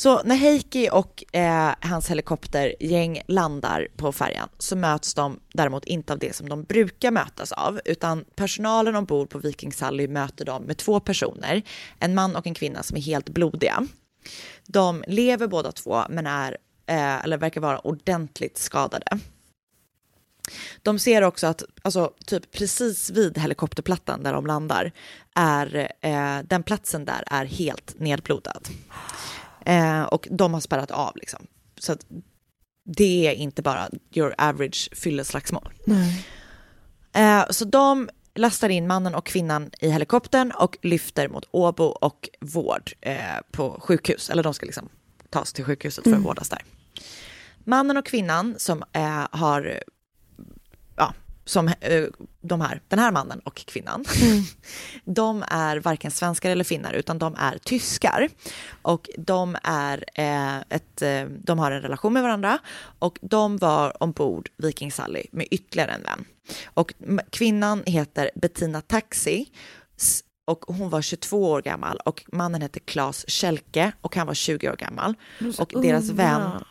[0.00, 6.12] Så när Heikki och eh, hans helikoptergäng landar på färjan så möts de däremot inte
[6.12, 10.62] av det som de brukar mötas av, utan personalen ombord på Viking Sally möter dem
[10.62, 11.62] med två personer,
[11.98, 13.86] en man och en kvinna som är helt blodiga.
[14.66, 19.18] De lever båda två, men är, eh, eller verkar vara ordentligt skadade.
[20.82, 24.92] De ser också att, alltså typ precis vid helikopterplattan där de landar,
[25.34, 28.68] är eh, den platsen där är helt nedblodad.
[29.66, 31.46] Eh, och de har spärrat av liksom.
[31.78, 32.06] Så att
[32.84, 35.72] det är inte bara your average fylleslagsmål.
[37.12, 42.28] Eh, så de lastar in mannen och kvinnan i helikoptern och lyfter mot Åbo och
[42.40, 43.16] vård eh,
[43.52, 44.30] på sjukhus.
[44.30, 44.88] Eller de ska liksom
[45.30, 46.64] tas till sjukhuset för att vårdas där.
[47.64, 49.82] Mannen och kvinnan som eh, har,
[51.50, 52.04] som eh,
[52.40, 54.04] de här, den här mannen och kvinnan,
[55.04, 58.28] de är varken svenskar eller finnar utan de är tyskar.
[58.82, 62.58] Och de, är, eh, ett, eh, de har en relation med varandra
[62.98, 66.24] och de var ombord Viking Sally med ytterligare en vän.
[66.64, 66.94] Och
[67.30, 69.46] kvinnan heter Bettina Taxi
[70.44, 74.70] och hon var 22 år gammal och mannen hette Claes Kjellke och han var 20
[74.70, 75.14] år gammal.
[75.58, 76.64] Och deras vän,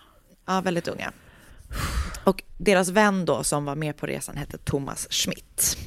[0.45, 1.11] ja väldigt unga.
[2.23, 5.77] Och deras vän då som var med på resan hette Thomas Schmidt.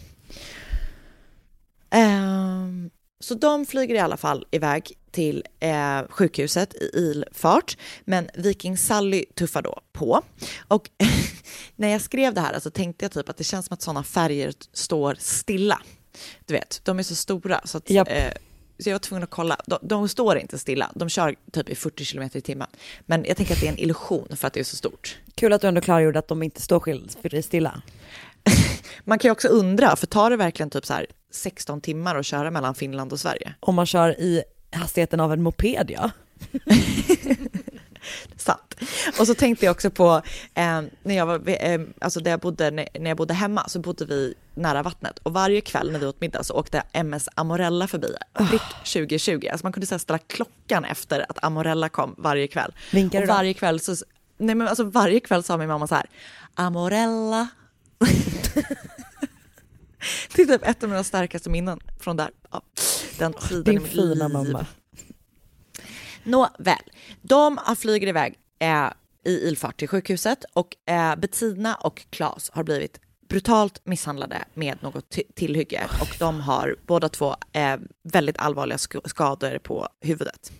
[1.90, 8.76] Ehm, så de flyger i alla fall iväg till eh, sjukhuset i ilfart, men Viking
[8.78, 10.22] Sally tuffar då på.
[10.68, 10.90] Och
[11.76, 14.02] när jag skrev det här så tänkte jag typ att det känns som att sådana
[14.04, 15.80] färger står stilla.
[16.46, 18.08] Du vet, de är så stora så att Japp.
[18.10, 18.32] eh,
[18.82, 19.56] så jag var tvungen att kolla.
[19.66, 22.68] De, de står inte stilla, de kör typ i 40 km i timmen.
[23.00, 25.18] Men jag tänker att det är en illusion för att det är så stort.
[25.34, 27.82] Kul att du ändå klargjorde att de inte står stilla.
[29.04, 32.26] Man kan ju också undra, för tar det verkligen typ så här 16 timmar att
[32.26, 33.54] köra mellan Finland och Sverige?
[33.60, 36.10] Om man kör i hastigheten av en moped ja.
[38.36, 38.74] Sant.
[39.18, 40.22] Och så tänkte jag också på,
[40.54, 44.04] eh, när jag var, eh, alltså där jag bodde, när, jag bodde hemma så bodde
[44.04, 48.14] vi nära vattnet och varje kväll när vi åt middag så åkte MS Amorella förbi,
[48.50, 49.48] prick 2020.
[49.52, 52.72] Alltså man kunde så här ställa klockan efter att Amorella kom varje kväll.
[52.92, 53.34] Vinkar du och då?
[53.34, 53.96] varje kväll så,
[54.38, 56.06] nej men alltså varje kväll sa min mamma så här,
[56.54, 57.48] Amorella.
[60.34, 62.62] det är typ ett av mina starkaste minnen från där, ja,
[63.18, 64.32] den tiden Din fina liv.
[64.32, 64.66] mamma.
[66.24, 66.90] Nåväl,
[67.22, 68.88] de flyger iväg eh,
[69.24, 75.18] i ilfart till sjukhuset och eh, Bettina och Claes har blivit brutalt misshandlade med något
[75.34, 80.52] tillhygge och de har båda två eh, väldigt allvarliga sk- skador på huvudet.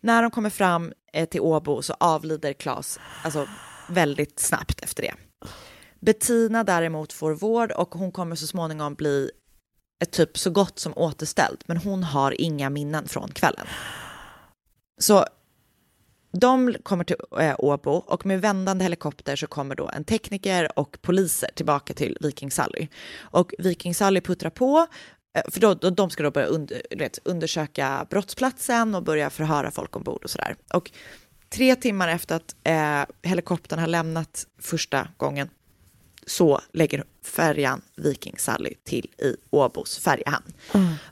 [0.00, 3.48] När de kommer fram eh, till Åbo så avlider Claes alltså,
[3.88, 5.14] väldigt snabbt efter det.
[6.00, 9.30] Bettina däremot får vård och hon kommer så småningom bli
[10.02, 13.66] ett typ så gott som återställd, men hon har inga minnen från kvällen.
[14.98, 15.26] Så
[16.32, 20.98] de kommer till eh, Åbo och med vändande helikopter så kommer då en tekniker och
[21.02, 22.88] poliser tillbaka till Viking Sally.
[23.18, 24.86] Och Viking Sally puttrar på,
[25.36, 29.70] eh, för då, då, de ska då börja under, vet, undersöka brottsplatsen och börja förhöra
[29.70, 30.56] folk ombord och sådär.
[30.74, 30.90] Och
[31.48, 35.50] tre timmar efter att eh, helikoptern har lämnat första gången
[36.26, 40.52] så lägger färjan Viking Sally till i Åbos färjehamn.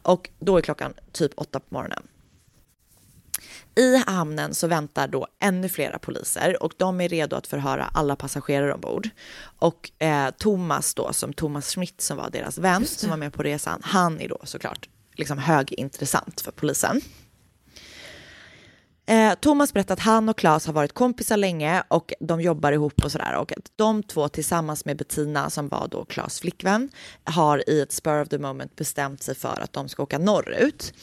[0.02, 2.02] Och då är klockan typ åtta på morgonen.
[3.76, 8.16] I hamnen så väntar då ännu flera poliser och de är redo att förhöra alla
[8.16, 9.08] passagerare ombord.
[9.58, 13.42] Och eh, Thomas då, som Thomas Schmidt som var deras vän som var med på
[13.42, 17.00] resan, han är då såklart liksom högintressant för polisen.
[19.06, 23.04] Eh, Thomas berättar att han och Claes har varit kompisar länge och de jobbar ihop
[23.04, 23.36] och sådär.
[23.36, 26.90] Och att de två tillsammans med Bettina, som var då Claes flickvän,
[27.24, 30.94] har i ett spur of the moment bestämt sig för att de ska åka norrut.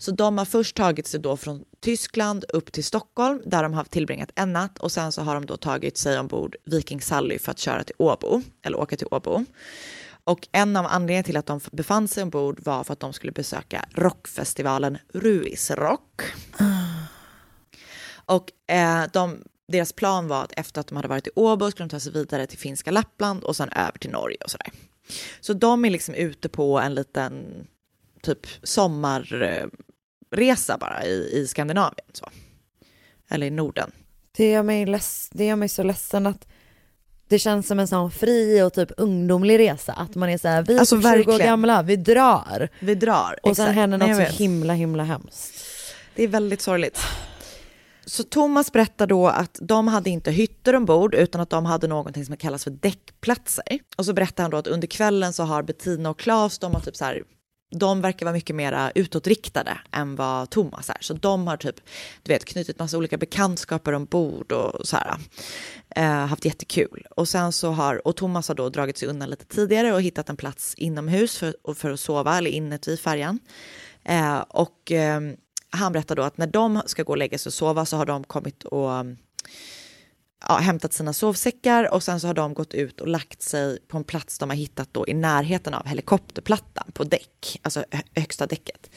[0.00, 3.84] Så de har först tagit sig då från Tyskland upp till Stockholm där de har
[3.84, 7.50] tillbringat en natt och sen så har de då tagit sig ombord Viking Sally för
[7.50, 9.44] att köra till Åbo, eller åka till Åbo.
[10.24, 13.32] Och en av anledningarna till att de befann sig ombord var för att de skulle
[13.32, 16.22] besöka rockfestivalen Ruisrock.
[18.12, 21.86] Och eh, de, deras plan var att efter att de hade varit i Åbo skulle
[21.86, 24.72] de ta sig vidare till finska Lappland och sen över till Norge och sådär.
[25.40, 27.66] Så de är liksom ute på en liten
[28.22, 28.46] typ
[30.30, 32.06] sommarresa bara i, i Skandinavien.
[32.12, 32.28] Så.
[33.30, 33.90] Eller i Norden.
[34.36, 36.46] Det gör, mig leds, det gör mig så ledsen att
[37.28, 39.92] det känns som en sån fri och typ ungdomlig resa.
[39.92, 42.68] Att man är så här, vi är Alltså, typ 20 år gamla, vi drar.
[42.80, 43.38] Vi drar.
[43.42, 45.54] Och sen händer Nej, något jag så himla himla hemskt.
[46.14, 47.00] Det är väldigt sorgligt.
[48.06, 52.24] Så Thomas berättar då att de hade inte hytter ombord utan att de hade någonting
[52.24, 53.64] som kallas för däckplatser.
[53.96, 56.80] Och så berättar han då att under kvällen så har Bettina och Claes, de har
[56.80, 57.22] typ så här
[57.70, 60.96] de verkar vara mycket mer utåtriktade än vad Thomas är.
[61.00, 61.80] Så de har typ,
[62.22, 65.16] du vet, knutit massa olika bekantskaper ombord och så här.
[65.96, 67.06] Eh, haft jättekul.
[67.10, 70.28] Och sen så har, och Thomas har då dragit sig undan lite tidigare och hittat
[70.28, 73.38] en plats inomhus för, för att sova, eller inuti färjan.
[74.04, 75.20] Eh, och eh,
[75.70, 78.06] han berättar då att när de ska gå och lägga sig och sova så har
[78.06, 78.90] de kommit och
[80.48, 83.96] ja, hämtat sina sovsäckar och sen så har de gått ut och lagt sig på
[83.96, 88.46] en plats de har hittat då i närheten av helikopterplattan på däck, alltså hö- högsta
[88.46, 88.90] däcket.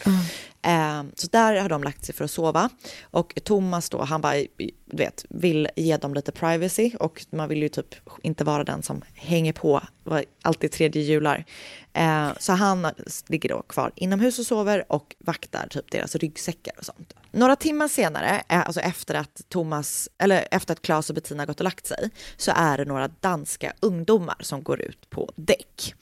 [0.62, 2.70] Eh, så där har de lagt sig för att sova.
[3.04, 7.62] Och Thomas då, han bara, du vet, vill ge dem lite privacy och man vill
[7.62, 11.46] ju typ inte vara den som hänger på, var alltid tredje jular.
[11.94, 12.88] Eh, så han
[13.28, 17.14] ligger då kvar inomhus och sover och vaktar typ deras ryggsäckar och sånt.
[17.32, 21.60] Några timmar senare, eh, alltså efter att Thomas, eller efter att Claes och Bettina gått
[21.60, 25.96] och lagt sig, så är det några danska ungdomar som går ut på däck.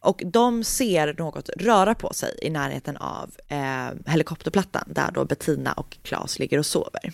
[0.00, 5.72] Och de ser något röra på sig i närheten av eh, helikopterplattan där då Bettina
[5.72, 7.12] och Claes ligger och sover.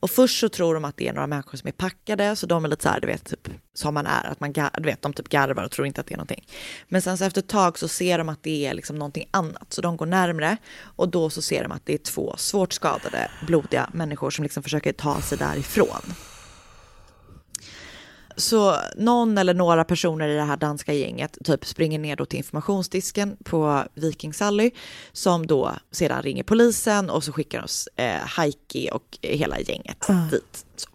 [0.00, 2.64] Och först så tror de att det är några människor som är packade, så de
[2.64, 5.12] är lite så här, du vet, typ som man är, att man, du vet, de
[5.12, 6.46] typ garvar och tror inte att det är någonting.
[6.88, 9.72] Men sen så efter ett tag så ser de att det är liksom någonting annat,
[9.72, 10.56] så de går närmre
[10.96, 14.62] och då så ser de att det är två svårt skadade, blodiga människor som liksom
[14.62, 16.14] försöker ta sig därifrån.
[18.36, 22.38] Så någon eller några personer i det här danska gänget typ springer ner då till
[22.38, 24.70] informationsdisken på Viking Sally
[25.12, 30.66] som då sedan ringer polisen och så skickar oss eh, Heikki och hela gänget dit.
[30.76, 30.88] Så.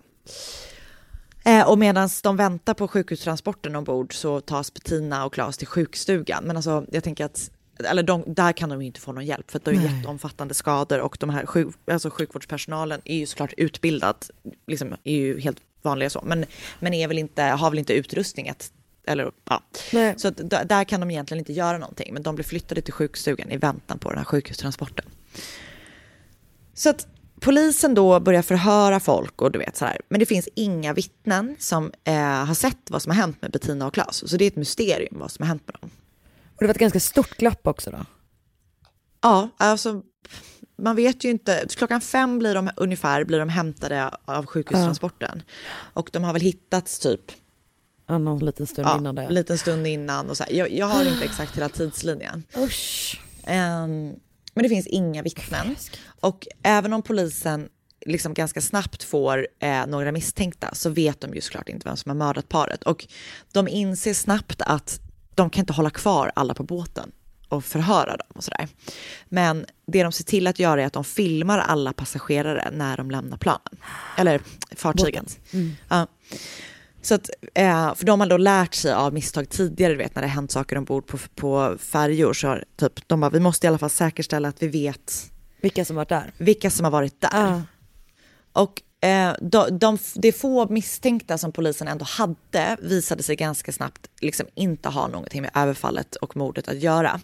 [1.46, 6.44] Eh, och medan de väntar på sjukhustransporten ombord så tas Bettina och Claes till sjukstugan.
[6.44, 7.52] Men alltså jag tänker att
[7.84, 9.96] eller de, där kan de ju inte få någon hjälp för att är Nej.
[9.96, 14.16] jätteomfattande skador och de här sjuk, alltså sjukvårdspersonalen är ju såklart utbildad,
[14.68, 16.46] liksom är ju helt vanliga så, men,
[16.80, 18.72] men är väl inte, har väl inte utrustning att,
[19.08, 19.64] eller ja.
[19.94, 20.14] Nej.
[20.18, 23.52] Så att där kan de egentligen inte göra någonting, men de blir flyttade till sjukstugan
[23.52, 25.06] i väntan på den här sjukhustransporten.
[26.74, 27.08] Så att
[27.40, 31.56] polisen då börjar förhöra folk och du vet så här, men det finns inga vittnen
[31.60, 34.48] som eh, har sett vad som har hänt med Bettina och Claes, så det är
[34.48, 35.90] ett mysterium vad som har hänt med dem.
[36.56, 38.06] Och det var ett ganska stort glapp också då.
[39.22, 40.02] Ja, alltså
[40.78, 41.66] man vet ju inte.
[41.78, 45.42] Klockan fem blir de ungefär blir de hämtade av sjukhustransporten.
[45.94, 47.32] Och de har väl hittats typ
[48.08, 49.24] Ja, någon liten stund ja, innan det.
[49.24, 50.30] en liten stund innan.
[50.30, 50.52] Och så här.
[50.52, 52.44] Jag, jag har inte exakt hela tidslinjen.
[52.58, 53.22] Usch.
[53.44, 54.14] Ehm,
[54.54, 55.76] men det finns inga vittnen.
[56.20, 57.70] Och även om polisen
[58.06, 62.10] liksom ganska snabbt får eh, några misstänkta så vet de ju såklart inte vem som
[62.10, 62.84] har mördat paret.
[62.84, 63.08] Och
[63.52, 65.00] de inser snabbt att
[65.36, 67.12] de kan inte hålla kvar alla på båten
[67.50, 68.68] och förhöra dem och sådär.
[69.30, 73.12] Men det de ser till att göra är att de filmar alla passagerare när de
[73.12, 73.78] lämnar planen.
[74.18, 74.42] Eller
[74.76, 75.26] fartygen.
[75.90, 76.08] Ja.
[77.02, 80.22] Så att, eh, för de har då lärt sig av misstag tidigare, du vet när
[80.22, 82.34] det hänt saker ombord på, på färjor.
[82.34, 85.32] Så typ, de bara, vi måste i alla fall säkerställa att vi vet
[85.62, 86.34] Vilka som varit där.
[86.38, 87.30] vilka som har varit där.
[87.34, 87.62] Ja.
[88.54, 94.08] Och Eh, de, de, de få misstänkta som polisen ändå hade visade sig ganska snabbt
[94.22, 97.20] liksom inte ha någonting med överfallet och mordet att göra.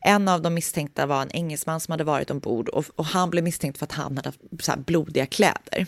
[0.00, 3.44] En av de misstänkta var en engelsman som hade varit ombord och, och han blev
[3.44, 5.86] misstänkt för att han hade så här blodiga kläder.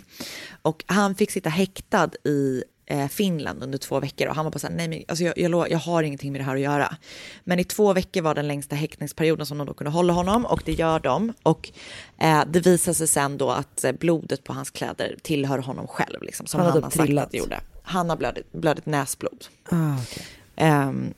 [0.62, 2.64] Och han fick sitta häktad i
[3.11, 5.70] Finland under två veckor och han var bara så här, nej men alltså jag, jag,
[5.70, 6.97] jag har ingenting med det här att göra.
[7.45, 10.62] Men i två veckor var den längsta häktningsperioden som de då kunde hålla honom och
[10.64, 11.32] det gör de.
[11.43, 11.70] Och
[12.18, 16.22] eh, det visar sig sen då att eh, blodet på hans kläder tillhör honom själv,
[16.22, 17.61] liksom, som Han han, har sagt att det gjorde.
[17.82, 19.45] Han har blödit, blödit näsblod.
[19.70, 20.24] Ah, okay.
[20.57, 21.14] Ehm,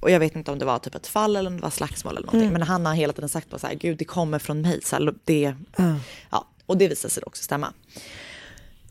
[0.00, 2.12] och jag vet inte om det var typ ett fall eller om det var slagsmål
[2.12, 2.48] eller någonting.
[2.48, 2.52] Mm.
[2.52, 4.80] Men han har hela tiden sagt bara så här, gud det kommer från mig.
[4.84, 5.94] Så här, det, Ah.
[6.30, 6.46] ja.
[6.66, 7.72] Och det visar sig också stämma.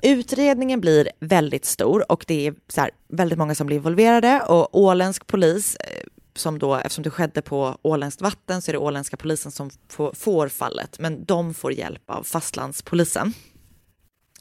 [0.01, 4.79] Utredningen blir väldigt stor och det är så här, väldigt många som blir involverade och
[4.79, 6.03] åländsk polis, eh,
[6.35, 10.13] som då, eftersom det skedde på åländskt vatten så är det åländska polisen som får,
[10.13, 13.33] får fallet, men de får hjälp av fastlandspolisen.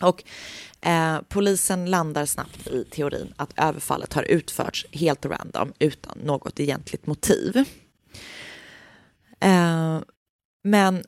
[0.00, 0.24] Och
[0.88, 7.06] eh, polisen landar snabbt i teorin att överfallet har utförts helt random utan något egentligt
[7.06, 7.64] motiv.
[9.40, 10.00] Eh,
[10.64, 11.04] men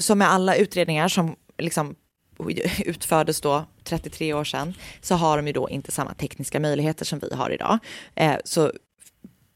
[0.00, 1.94] som med alla utredningar som liksom
[2.84, 7.18] utfördes då 33 år sedan så har de ju då inte samma tekniska möjligheter som
[7.18, 7.78] vi har idag.
[8.14, 8.72] Eh, så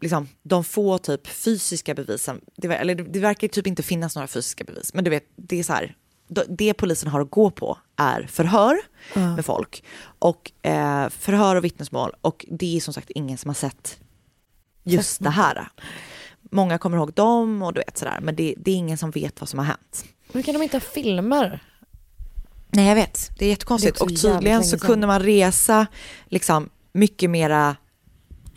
[0.00, 4.64] liksom, de få typ fysiska bevisen, det, eller det verkar typ inte finnas några fysiska
[4.64, 5.96] bevis, men du vet, det är så här,
[6.48, 8.76] det polisen har att gå på är förhör
[9.14, 9.36] Ja.
[9.36, 9.84] med folk
[10.18, 13.98] och eh, förhör och vittnesmål och det är som sagt ingen som har sett
[14.84, 15.68] just det här.
[16.50, 19.40] Många kommer ihåg dem och du vet sådär, men det, det är ingen som vet
[19.40, 20.04] vad som har hänt.
[20.32, 21.60] Hur kan de inte ha filmer?
[22.72, 23.30] Nej, jag vet.
[23.38, 23.98] Det är jättekonstigt.
[23.98, 25.86] Det är och tydligen så kunde man resa
[26.26, 27.76] liksom mycket mera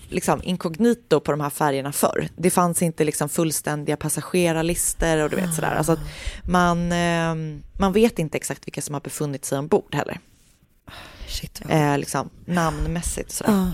[0.10, 2.30] liksom inkognito på de här färgerna förr.
[2.36, 5.76] Det fanns inte liksom fullständiga passagerarlistor och du vet sådär.
[5.76, 6.00] Alltså
[6.50, 7.36] man, eh,
[7.80, 10.20] man vet inte exakt vilka som har befunnit sig ombord heller.
[11.28, 13.52] Shit, vad Eh, liksom namnmässigt sådär.
[13.52, 13.72] Ja.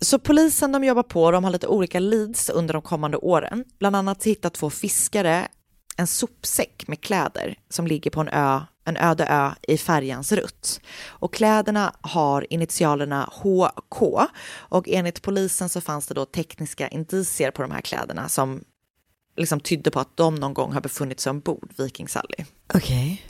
[0.00, 3.64] Så polisen de jobbar på, de har lite olika leads under de kommande åren.
[3.78, 5.48] Bland annat hittar två fiskare
[5.96, 10.80] en sopsäck med kläder som ligger på en ö, en öde ö i färjans rutt.
[11.06, 14.02] Och kläderna har initialerna HK
[14.52, 18.64] och enligt polisen så fanns det då tekniska indicier på de här kläderna som
[19.36, 22.44] liksom tydde på att de någon gång har befunnit sig ombord Viking Sally.
[22.74, 23.26] Okej.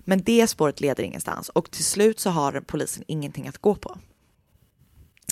[0.00, 3.98] Men det spåret leder ingenstans och till slut så har polisen ingenting att gå på.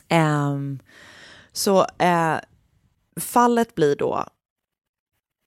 [0.08, 0.78] Ehm,
[1.52, 2.36] så eh,
[3.20, 4.26] fallet blir då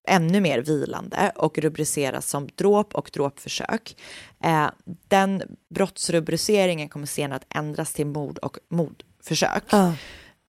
[0.07, 3.97] ännu mer vilande och rubriceras som dråp och dråpförsök.
[4.43, 4.69] Eh,
[5.07, 9.63] den brottsrubriceringen kommer senare att ändras till mord och mordförsök.
[9.69, 9.93] Ja.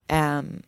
[0.08, 0.62] Ehm,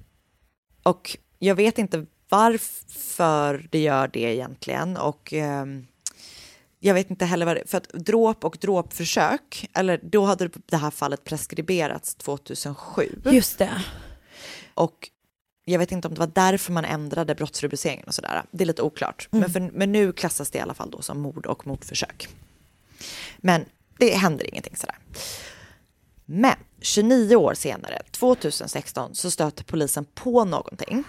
[0.83, 5.87] och jag vet inte varför det gör det egentligen och ehm,
[6.81, 10.77] jag vet inte heller vad det för att dråp och dråpförsök, eller då hade det
[10.77, 13.21] här fallet preskriberats 2007.
[13.25, 13.85] Just det.
[14.75, 15.11] Och
[15.69, 18.43] jag vet inte om det var därför man ändrade brottsrubriceringen och sådär.
[18.51, 19.29] Det är lite oklart.
[19.33, 19.41] Mm.
[19.41, 22.29] Men, för, men nu klassas det i alla fall då som mord och mordförsök.
[23.39, 23.65] Men
[23.99, 24.97] det händer ingenting sådär.
[26.25, 31.05] Men 29 år senare, 2016, så stöter polisen på någonting.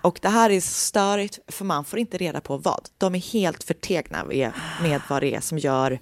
[0.00, 2.88] Och det här är störigt för man får inte reda på vad.
[2.98, 4.52] De är helt förtegna med,
[4.82, 5.98] med vad det är som gör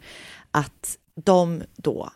[0.51, 2.11] att de då,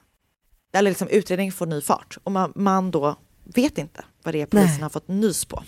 [0.73, 4.47] eller liksom utredningen får ny fart och man, man då vet inte vad det är
[4.47, 4.83] polisen Nej.
[4.83, 5.63] har fått nys på.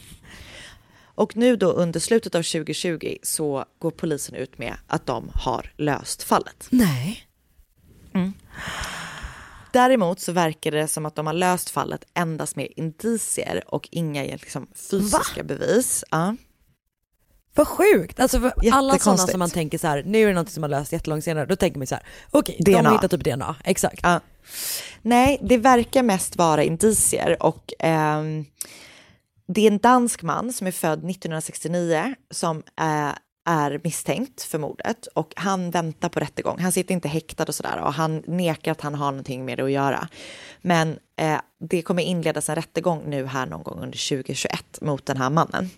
[1.18, 5.72] Och nu då under slutet av 2020 så går polisen ut med att de har
[5.76, 6.66] löst fallet.
[6.70, 7.28] Nej.
[9.72, 14.22] Däremot så verkar det som att de har löst fallet endast med indicier och inga
[14.22, 16.04] liksom, fysiska bevis.
[16.10, 16.36] Ja.
[17.54, 18.20] Vad sjukt.
[18.20, 20.70] Alltså för alla sådana som man tänker så här, nu är det något som har
[20.70, 22.88] löst jättelångt senare, då tänker man så här, okej, de DNA.
[22.88, 24.00] har hittat typ DNA, exakt.
[24.02, 24.20] Ja.
[25.02, 28.44] Nej, det verkar mest vara indicier och ehm,
[29.48, 33.12] det är en dansk man som är född 1969 som eh,
[33.48, 36.58] är misstänkt för mordet och han väntar på rättegång.
[36.58, 39.64] Han sitter inte häktad och sådär och han nekar att han har någonting med det
[39.64, 40.08] att göra.
[40.60, 45.16] Men eh, det kommer inledas en rättegång nu här någon gång under 2021 mot den
[45.16, 45.70] här mannen.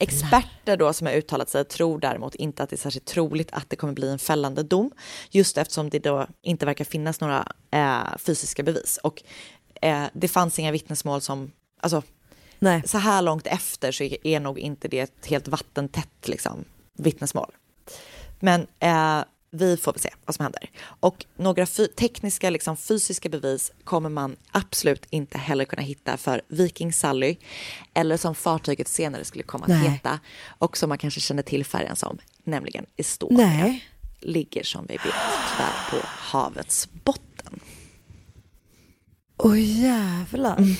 [0.00, 3.70] Experter då som har uttalat sig tror däremot inte att det är särskilt troligt att
[3.70, 4.90] det kommer bli en fällande dom.
[5.30, 8.98] Just eftersom det då inte verkar finnas några eh, fysiska bevis.
[9.02, 9.22] Och
[9.82, 12.02] eh, det fanns inga vittnesmål som, alltså
[12.58, 12.82] Nej.
[12.86, 16.64] så här långt efter så är nog inte det ett helt vattentätt liksom,
[16.98, 17.52] vittnesmål.
[18.40, 20.70] Men eh, vi får väl se vad som händer.
[20.80, 21.66] Och några
[21.96, 27.36] tekniska, liksom, fysiska bevis kommer man absolut inte heller kunna hitta för Viking Sally,
[27.94, 29.88] eller som fartyget senare skulle komma att Nej.
[29.88, 30.20] heta,
[30.58, 33.46] och som man kanske känner till färjan som, nämligen Estonia.
[33.46, 33.84] Nej.
[34.20, 37.60] Ligger som vi vet tyvärr på havets botten.
[39.36, 40.56] Oj jävlar.
[40.56, 40.74] Mm.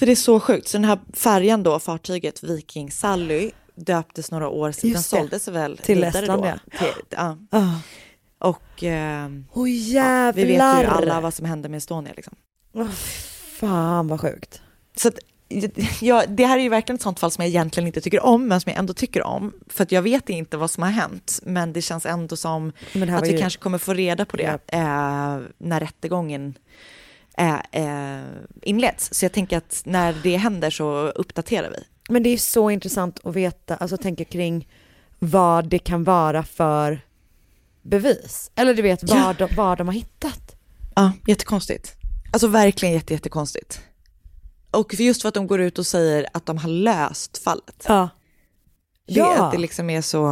[0.00, 0.68] Så det är så sjukt.
[0.68, 4.92] Så den här färjan då, fartyget Viking Sally, döptes några år sedan.
[4.92, 6.48] Den såldes väl Till Estland, då.
[6.48, 6.78] ja.
[6.78, 7.38] Till, ja.
[7.50, 7.74] Ah.
[8.38, 12.12] Och ehm, Oj ja, vi vet ju alla vad som hände med Estonia.
[12.16, 12.34] Liksom.
[12.72, 12.88] Åh,
[13.60, 14.62] fan vad sjukt.
[14.96, 15.14] Så att,
[16.00, 18.48] ja, det här är ju verkligen ett sånt fall som jag egentligen inte tycker om,
[18.48, 19.52] men som jag ändå tycker om.
[19.66, 22.72] För att jag vet inte vad som har hänt, men det känns ändå som
[23.16, 26.54] att vi ju- kanske kommer få reda på det eh, när rättegången
[27.38, 28.24] eh, eh,
[28.62, 29.14] inleds.
[29.14, 31.84] Så jag tänker att när det händer så uppdaterar vi.
[32.08, 34.68] Men det är så intressant att veta, alltså tänka kring
[35.18, 37.00] vad det kan vara för
[37.82, 38.50] bevis.
[38.54, 40.56] Eller du vet vad, de, vad de har hittat.
[40.94, 41.94] Ja, jättekonstigt.
[42.32, 43.80] Alltså verkligen jätte, jättekonstigt.
[44.70, 47.84] Och för just för att de går ut och säger att de har löst fallet.
[47.88, 48.08] Ja.
[49.06, 49.46] Det, Ja.
[49.46, 50.26] Att det liksom är så,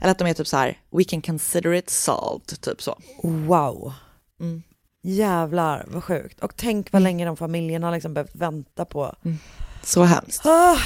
[0.00, 2.98] eller att de är typ så här, we can consider it solved, typ så.
[3.22, 3.92] Wow.
[4.40, 4.62] Mm.
[5.08, 6.40] Jävlar vad sjukt.
[6.40, 9.14] Och tänk vad länge de familjerna har liksom behövt vänta på.
[9.82, 10.46] Så hemskt.
[10.46, 10.76] Ah,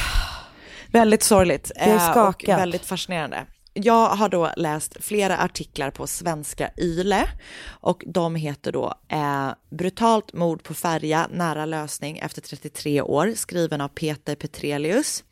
[0.87, 2.57] Väldigt sorgligt Jag är eh, och skakad.
[2.57, 3.47] väldigt fascinerande.
[3.73, 7.29] Jag har då läst flera artiklar på svenska YLE
[7.67, 13.81] och de heter då eh, Brutalt mord på färja, nära lösning efter 33 år, skriven
[13.81, 15.25] av Peter Petrelius.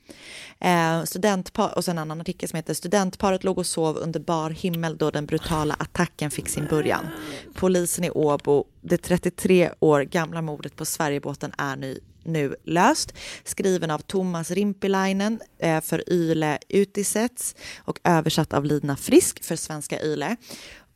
[0.60, 4.50] Eh, studentpar, och sen en annan artikel som heter Studentparet låg och sov under bar
[4.50, 7.06] himmel då den brutala attacken fick sin början.
[7.54, 13.14] Polisen i Åbo, det 33 år gamla mordet på Sverigebåten är nu, nu löst.
[13.44, 20.02] Skriven av Thomas Rimpilainen eh, för Yle Utisets och översatt av Lina Frisk för Svenska
[20.02, 20.36] Yle.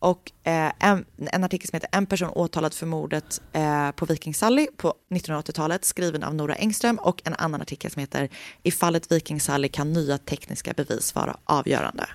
[0.02, 4.34] Och eh, en, en artikel som heter En person åtalad för mordet eh, på Viking
[4.34, 8.28] Sally på 1980-talet skriven av Nora Engström och en annan artikel som heter
[8.62, 12.06] I fallet Viking Sally kan nya tekniska bevis vara avgörande.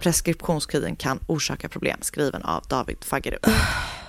[0.00, 3.40] Preskriptionstiden kan orsaka problem skriven av David Faggerud.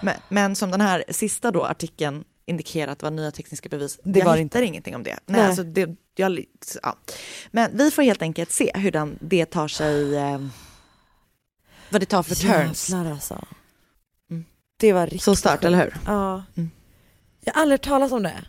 [0.01, 3.99] Men, men som den här sista då artikeln indikerar att det var nya tekniska bevis.
[4.03, 4.65] Det jag var hittar inte.
[4.65, 5.19] ingenting om det.
[5.25, 5.47] Nej, Nej.
[5.47, 6.45] Alltså det jag,
[6.83, 6.95] ja.
[7.51, 10.39] Men vi får helt enkelt se hur den, det tar sig, eh,
[11.95, 12.89] vad det tar för turns.
[12.89, 13.45] Jävlar alltså.
[14.31, 14.45] Mm.
[14.77, 15.97] Det var riktigt Så start, eller hur?
[16.05, 16.43] Ja.
[16.57, 16.69] Mm.
[17.45, 18.43] Jag har aldrig hört talas om det.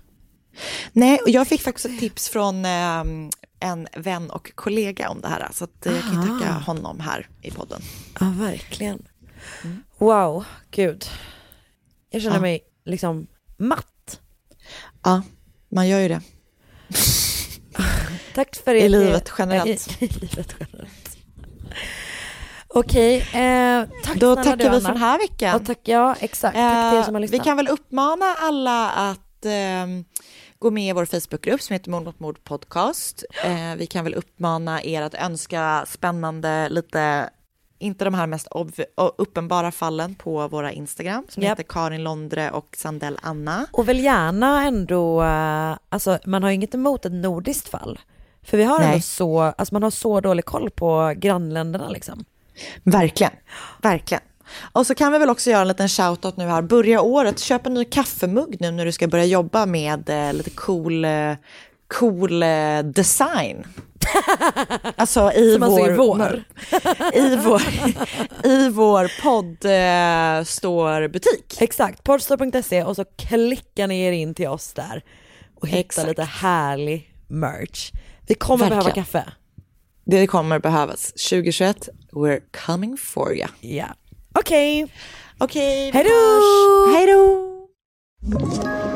[0.93, 3.01] Nej, och jag fick faktiskt ett tips från eh,
[3.61, 7.29] en vän och kollega om det här, så att, eh, jag kan tacka honom här
[7.43, 7.83] i podden.
[8.21, 9.09] Ja, verkligen.
[9.99, 11.05] Wow, gud.
[12.11, 12.41] Jag känner Ja.
[12.43, 13.27] mig liksom
[13.57, 14.21] matt.
[15.05, 15.23] Ja,
[15.69, 16.21] man gör ju det.
[18.35, 20.03] Tack för I er- livet generellt.
[20.03, 21.06] I, i livet generellt.
[22.79, 25.65] Okej, eh, tack Då tackar du, vi för den här veckan.
[25.65, 26.57] Tack, ja, exakt.
[26.57, 27.41] Tack till er som har Eh, lyssnat.
[27.41, 29.87] Vi kan väl uppmana alla att eh,
[30.59, 33.25] gå med i vår Facebookgrupp som heter Mord mot mord podcast.
[33.45, 37.31] Eh, vi kan väl uppmana er att önska spännande, lite,
[37.79, 38.49] inte de här mest
[39.19, 41.51] uppenbara fallen på våra Instagram som Japp.
[41.51, 43.67] heter Karin Londre och Sandell Anna.
[43.73, 47.99] Och väl gärna ändå, eh, alltså man har ju inget emot ett nordiskt fall.
[48.43, 48.89] För vi har Nej.
[48.89, 52.25] ändå så, alltså man har så dålig koll på grannländerna liksom.
[52.85, 53.33] Verkligen,
[53.83, 54.23] verkligen.
[54.73, 56.63] Och så kan vi väl också göra en liten shoutout nu här.
[56.63, 60.51] Börja året, köp en ny kaffemugg nu när du ska börja jobba med eh, lite
[60.51, 61.33] cool, eh,
[61.89, 63.65] cool eh, design.
[64.97, 66.45] Alltså i Som alltså vår, är vår.
[67.15, 67.63] i vår,
[68.45, 71.63] i vår podd eh.
[71.63, 75.05] Exakt, podstore.se och så klickar ni er in till oss där
[75.61, 76.09] och hittar Exakt.
[76.09, 77.93] lite härlig merch.
[78.27, 78.79] Vi kommer Verkligen.
[78.79, 79.25] behöva kaffe.
[80.05, 81.13] Det kommer behövas.
[81.13, 83.49] 2021, we're coming for you.
[83.61, 83.95] Ja.
[84.35, 84.87] Okej.
[85.39, 86.93] Okej, Hej då!
[86.93, 88.96] Hej då!